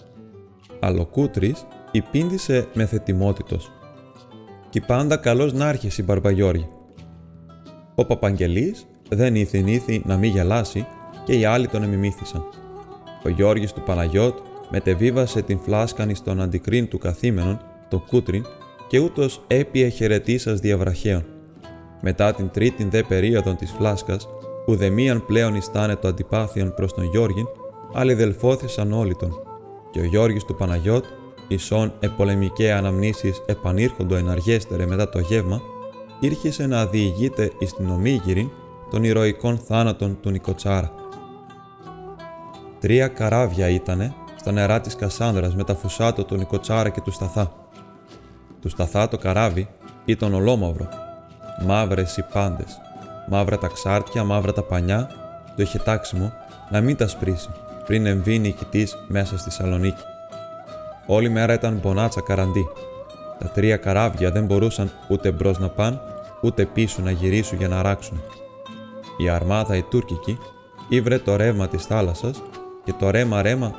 [0.81, 3.73] Αλλά ο Κούτρης υπήντησε με θετιμότητος.
[4.71, 6.69] «Κι πάντα καλός να άρχισε η Μπαρμπαγιώργη».
[7.95, 10.87] Ο Παπαγγελής δεν ήθη να μην γελάσει
[11.25, 12.45] και οι άλλοι τον εμιμήθησαν.
[13.25, 14.39] Ο Γιώργης του Παναγιώτ
[14.71, 18.45] μετεβίβασε την φλάσκανη στον αντικρίν του καθήμενον, το Κούτριν,
[18.89, 21.25] και ούτως έπιε χαιρετήσας διαβραχαίων.
[22.03, 24.29] Μετά την τρίτη δε περίοδο της φλάσκας,
[24.67, 27.47] ουδεμίαν πλέον ιστάνε το αντιπάθειον προς τον Γιώργην,
[27.93, 29.50] άλλοι δελφώθησαν όλοι τον.
[29.91, 31.05] Και ο Γιώργης του Παναγιώτ,
[31.49, 35.61] ισόν επολεμικέ αναμνήσεις επανήρχοντο εναργέστερε μετά το γεύμα,
[36.21, 38.53] ήρχισε να διηγείται εις την ομίγυρη
[38.91, 40.93] των ηρωικών θάνατων του Νικοτσάρα.
[42.81, 47.53] Τρία καράβια ήτανε στα νερά της Κασάνδρας με τα φουσάτο του Νικοτσάρα και του Σταθά.
[48.61, 49.69] Του Σταθά το καράβι
[50.05, 50.89] ήταν ολόμαυρο,
[51.67, 52.81] μαύρες οι πάντες,
[53.29, 55.09] μαύρα τα ξάρτια, μαύρα τα πανιά,
[55.57, 56.33] το είχε τάξιμο
[56.71, 57.49] να μην τα σπρίσει
[57.91, 60.03] πριν εμβεί νικητής μέσα στη Σαλονίκη.
[61.07, 62.69] Όλη μέρα ήταν μπονάτσα καραντί.
[63.39, 66.01] Τα τρία καράβια δεν μπορούσαν ούτε μπρος να πάνε,
[66.43, 68.21] ούτε πίσω να γυρίσουν για να ράξουν.
[69.19, 70.39] Η αρμάδα η Τούρκικη
[70.89, 72.43] ήβρε το ρεύμα της θάλασσας
[72.85, 73.75] και το ρέμα ρέμα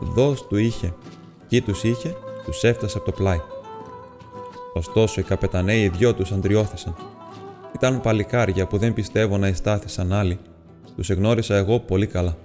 [0.00, 0.94] δός του είχε.
[1.46, 3.40] Κι τους είχε, τους έφτασε από το πλάι.
[4.72, 6.94] Ωστόσο οι καπεταναίοι οι δυο τους αντριώθησαν
[7.74, 10.38] ήταν παλικάρια που δεν πιστεύω να ειστάθησαν άλλοι.
[10.96, 12.36] Τους εγνώρισα εγώ πολύ καλά.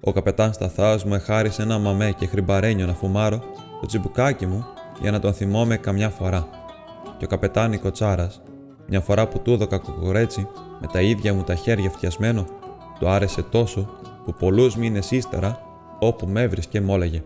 [0.00, 3.38] Ο καπετάν Σταθά μου εχάρισε ένα μαμέ και χρυμπαρένιο να φουμάρω
[3.80, 4.66] το τσιμπουκάκι μου
[5.00, 6.48] για να τον θυμόμαι καμιά φορά.
[7.18, 8.42] Και ο καπετάν Νικοτσάρας,
[8.88, 10.48] μια φορά που του έδωκα κοκορέτσι
[10.80, 12.46] με τα ίδια μου τα χέρια φτιασμένο,
[12.98, 13.88] του άρεσε τόσο
[14.24, 15.60] που πολλούς μήνες ύστερα,
[15.98, 17.22] όπου με έβρισκε, μόλαγε.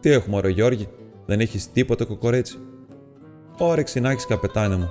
[0.00, 0.88] Τι έχουμε, ρε Γιώργη,
[1.26, 2.58] δεν έχεις τίποτε κοκορέτσι;
[3.58, 4.90] Όρεξη να έχει, καπετάνε μου,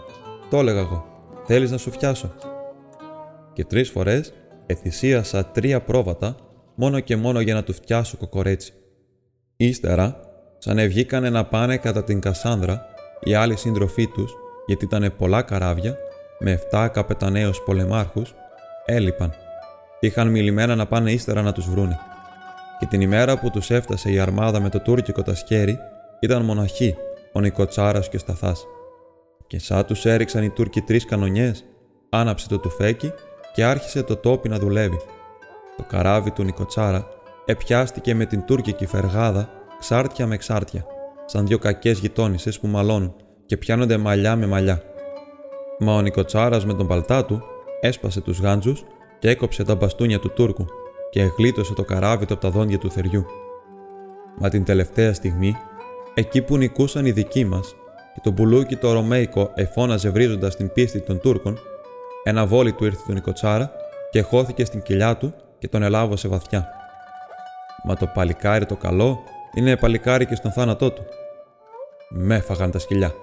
[0.50, 1.06] το έλεγα εγώ.
[1.46, 2.34] Θέλεις να σου φτιάσω.
[3.54, 4.34] Και τρεις φορές
[4.66, 6.36] εθυσίασα τρία πρόβατα
[6.76, 8.73] μόνο και μόνο για να του φτιάσω κοκορέτσι.
[9.57, 10.19] Ύστερα,
[10.57, 12.86] σαν ευγήκανε να πάνε κατά την Κασάνδρα
[13.23, 14.34] οι άλλοι σύντροφοί τους,
[14.65, 15.97] γιατί ήταν πολλά καράβια,
[16.39, 18.34] με 7 καπεταναίους πολεμάρχους,
[18.86, 19.34] έλειπαν.
[19.99, 21.99] Είχαν μιλημένα να πάνε ύστερα να τους βρούνε.
[22.80, 25.78] Και την ημέρα που τους έφτασε η αρμάδα με το τουρκικό τασκέρι,
[26.19, 26.95] ήταν μοναχοί,
[27.34, 28.65] ο Νικοτσάρας και ο Σταθάς.
[29.47, 31.65] Και σαν τους έριξαν οι Τούρκοι τρεις κανονιές,
[32.09, 33.11] άναψε το τουφέκι
[33.53, 34.99] και άρχισε το τόπι να δουλεύει.
[35.78, 37.07] Το καράβι του Νικοτσάρα
[37.45, 39.49] επιάστηκε με την τουρκική φεργάδα
[39.80, 40.86] ξάρτια με ξάρτια,
[41.26, 43.15] σαν δύο κακές γειτόνισε που μαλώνουν
[43.45, 44.82] και πιάνονται μαλλιά με μαλλιά.
[45.80, 47.43] Μα ο Νικοτσάρας με τον παλτά του
[47.80, 48.84] έσπασε τους γάντζους
[49.19, 50.65] και έκοψε τα μπαστούνια του Τούρκου
[51.09, 53.26] και εγλίτωσε το καράβι του από τα δόντια του θεριού.
[54.39, 55.55] Μα την τελευταία στιγμή,
[56.13, 57.76] εκεί που νικούσαν οι δικοί μας
[58.13, 61.57] και το μπουλούκι το Ρωμαϊκό εφώναζε βρίζοντας την πίστη των Τούρκων,
[62.23, 63.71] ένα βόλι του ήρθε τον Νικοτσάρα
[64.11, 65.34] και χώθηκε στην κοιλιά του
[65.66, 66.68] και τον ελάβωσε βαθιά.
[67.84, 71.05] Μα το παλικάρι το καλό είναι παλικάρι και στον θάνατό του.
[72.09, 73.13] Με φαγαν τα σκυλιά,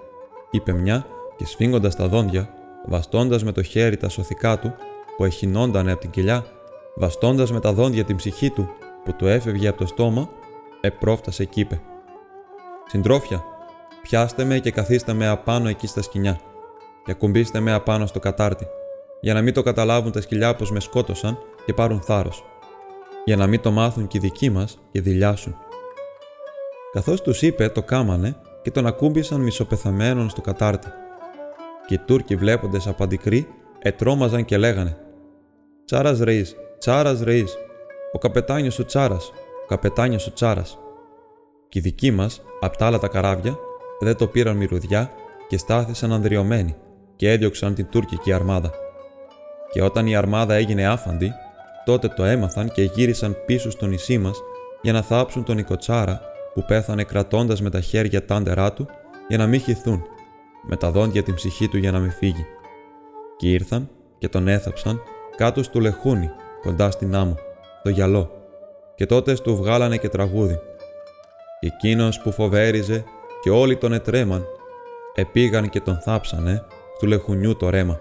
[0.51, 2.49] είπε μια και σφίγγοντας τα δόντια,
[2.86, 4.74] βαστώντας με το χέρι τα σωθικά του
[5.16, 6.45] που εχινόντανε από την κοιλιά,
[6.97, 8.68] βαστώντας με τα δόντια την ψυχή του
[9.05, 10.28] που του έφευγε από το στόμα,
[10.80, 11.80] επρόφτασε και είπε:
[12.86, 13.45] Συντρόφια,
[14.03, 16.40] πιάστε με και καθίστε με απάνω εκεί στα σκηνιά
[17.05, 18.66] και ακουμπήστε με απάνω στο κατάρτι,
[19.20, 22.45] για να μην το καταλάβουν τα σκυλιά πως με σκότωσαν και πάρουν θάρρος,
[23.25, 25.57] για να μην το μάθουν και οι δικοί μας και δηλιάσουν.
[26.93, 30.89] Καθώς τους είπε, το κάμανε και τον ακούμπησαν μισοπεθαμένον στο κατάρτι.
[31.87, 33.49] Και οι Τούρκοι βλέποντες από αντικρή,
[33.79, 34.97] ετρώμαζαν και λέγανε
[35.85, 37.59] «Τσάρας ρεΐς, τσάρας ρεΐς,
[38.13, 39.29] ο καπετάνιος ο τσάρας,
[39.63, 40.79] ο καπετάνιος ο τσάρας».
[41.69, 43.59] Και οι δικοί μας, απ' τα άλλα τα καράβια,
[44.01, 45.11] δεν το πήραν μυρουδιά
[45.49, 46.77] και στάθησαν ανδριωμένοι
[47.17, 48.71] και έδιωξαν την τουρκική αρμάδα.
[49.73, 51.33] Και όταν η αρμάδα έγινε άφαντη,
[51.85, 54.39] τότε το έμαθαν και γύρισαν πίσω στο νησί μας
[54.83, 56.20] για να θάψουν τον Οικοτσάρα
[56.55, 58.89] που πέθανε κρατώντας με τα χέρια τα άντερά του
[59.28, 60.05] για να μην χυθούν,
[60.62, 62.47] με τα δόντια την ψυχή του για να μην φύγει.
[63.37, 65.01] Και ήρθαν και τον έθαψαν
[65.37, 66.30] κάτω στο λεχούνι,
[66.62, 67.35] κοντά στην άμμο,
[67.83, 68.30] το γυαλό,
[68.95, 70.59] και τότε του βγάλανε και τραγούδι.
[71.61, 73.05] Και εκείνος που φοβέριζε
[73.43, 74.45] και όλοι τον ετρέμαν,
[75.14, 76.64] επήγαν και τον θάψανε
[76.99, 78.01] του λεχουνιού το ρέμα.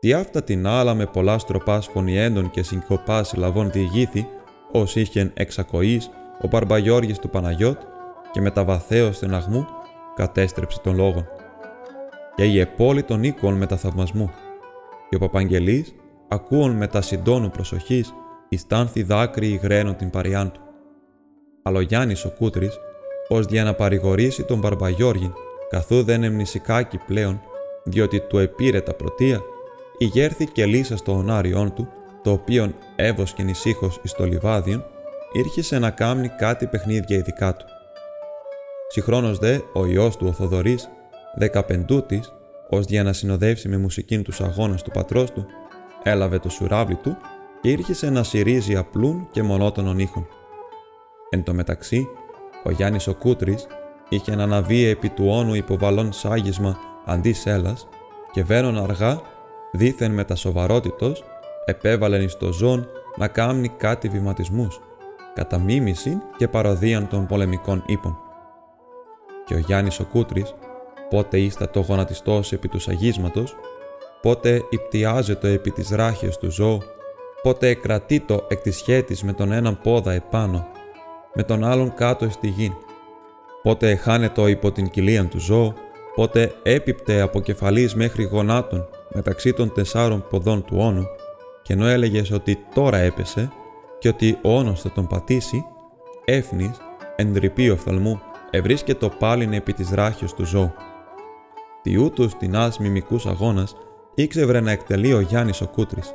[0.00, 4.26] Τι αυτά την άλλα με πολλά στροπά φωνιέντων και συγκοπά συλλαβών διηγήθη,
[4.72, 7.80] ως είχεν εξακοής ο Παρμπαγιώργης του Παναγιώτ
[8.32, 9.66] και με τα βαθέως στεναγμού
[10.14, 11.28] κατέστρεψε τον λόγον.
[12.34, 14.30] Και η επόλη των οίκων με τα θαυμασμού.
[15.08, 15.94] Και ο Παπαγγελής,
[16.28, 18.14] ακούων με τα συντόνου προσοχής,
[18.48, 20.60] ιστάνθη δάκρυ υγραίνων την παριάν του.
[21.62, 22.78] Αλλά ο Γιάννης ο Κούτρης,
[23.28, 25.32] ως για να παρηγορήσει τον Παρμπαγιώργην,
[25.70, 27.40] καθού δεν εμνησικάκι πλέον,
[27.84, 29.40] διότι του επήρε τα πρωτεία,
[30.00, 31.88] ηγέρθη και λύσα στο ονάριόν του,
[32.22, 34.84] το οποίον έβοσκεν ησύχος εις το λιβάδιον,
[35.32, 37.64] ήρχισε να κάμνει κάτι παιχνίδια ειδικά του.
[38.88, 40.88] Συγχρόνως δε, ο ιός του ο Θοδωρής,
[41.34, 42.32] δεκαπεντούτης,
[42.68, 45.46] ως για να συνοδεύσει με μουσικήν τους αγώνας του πατρός του,
[46.02, 47.16] έλαβε το σουράβλι του
[47.60, 50.26] και ήρχισε να συρίζει απλούν και μονότονων ήχων.
[51.30, 52.08] Εν τω μεταξύ,
[52.64, 53.66] ο Γιάννης ο Κούτρης
[54.08, 57.88] είχε αναβεί επί του όνου υποβαλών σάγισμα αντί σέλας
[58.32, 59.20] και βαίνον αργά,
[59.72, 61.24] δήθεν με τα σοβαρότητος,
[61.64, 64.80] επέβαλεν εις το ζών να κάμνει κάτι βηματισμούς,
[65.34, 68.18] κατά μίμηση και παροδίαν των πολεμικών ύπων.
[69.44, 70.54] Και ο Γιάννης ο Κούτρης,
[71.10, 73.56] πότε ίστατο γονατιστός επί του σαγίσματος,
[74.22, 76.78] πότε υπτιάζετο επί της ράχης του ζώου,
[77.42, 80.66] πότε εκρατείτο εκ της σχέτης με τον έναν πόδα επάνω,
[81.34, 82.76] με τον άλλον κάτω στη γη,
[83.62, 85.72] πότε εχάνετο υπό την κοιλίαν του ζώου,
[86.14, 91.04] πότε έπιπτε από κεφαλής μέχρι γονάτων μεταξύ των τεσσάρων ποδών του όνου,
[91.62, 93.52] και ενώ έλεγες ότι τώρα έπεσε
[93.98, 95.64] και ότι ο όνος θα τον πατήσει,
[96.24, 96.76] έφνης,
[97.16, 100.72] εντρυπή οφθαλμού, ευρίσκετο πάλιν επί της ράχιος του ζώου.
[101.82, 103.76] Τι ούτως την άς μιμικούς αγώνας
[104.14, 106.14] ήξευρε να εκτελεί ο Γιάννης ο Κούτρης.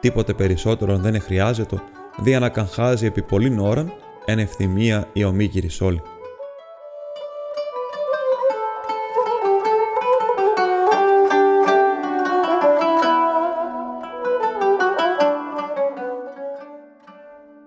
[0.00, 1.82] Τίποτε περισσότερο δεν εχρειάζεται
[2.18, 3.92] δια να καγχάζει επί πολλήν ώραν
[4.24, 5.80] εν ευθυμία η ομίγυρης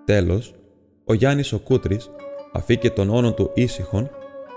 [0.08, 0.20] όλη.
[0.20, 0.54] Τέλος,
[1.04, 2.10] ο Γιάννης ο Κούτρης
[2.52, 4.10] αφήκε τον όνο του ήσυχον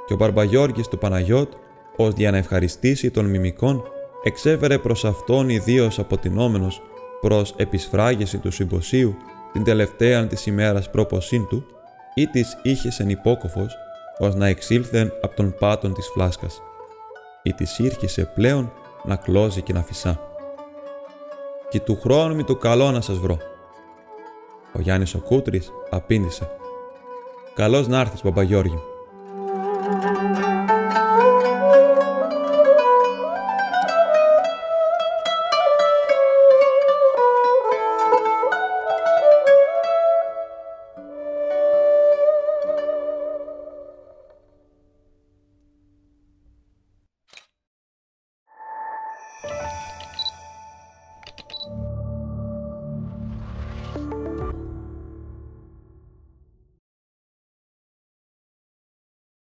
[0.05, 1.53] και ο Μπαρμπαγιώργης του Παναγιώτ,
[1.95, 3.83] ως για να ευχαριστήσει των μιμικών,
[4.23, 6.81] εξέφερε προς αυτόν ιδίως αποτινόμενος
[7.21, 9.15] προς επισφράγεση του συμποσίου
[9.53, 11.65] την τελευταία της ημέρας πρόποσήν του
[12.15, 13.77] ή της είχεσεν υπόκοφος
[14.17, 16.61] ως να εξήλθεν από τον πάτον της φλάσκας
[17.43, 18.71] ή της ήρχισε πλέον
[19.03, 20.19] να κλώζει και να φυσά.
[21.69, 23.37] «Κι του χρόνου μη του καλό να σας βρω»,
[24.77, 26.49] ο Γιάννης ο Κούτρης απήντησε.
[27.55, 28.81] «Καλώς να έρθεις, Παπαγιώργη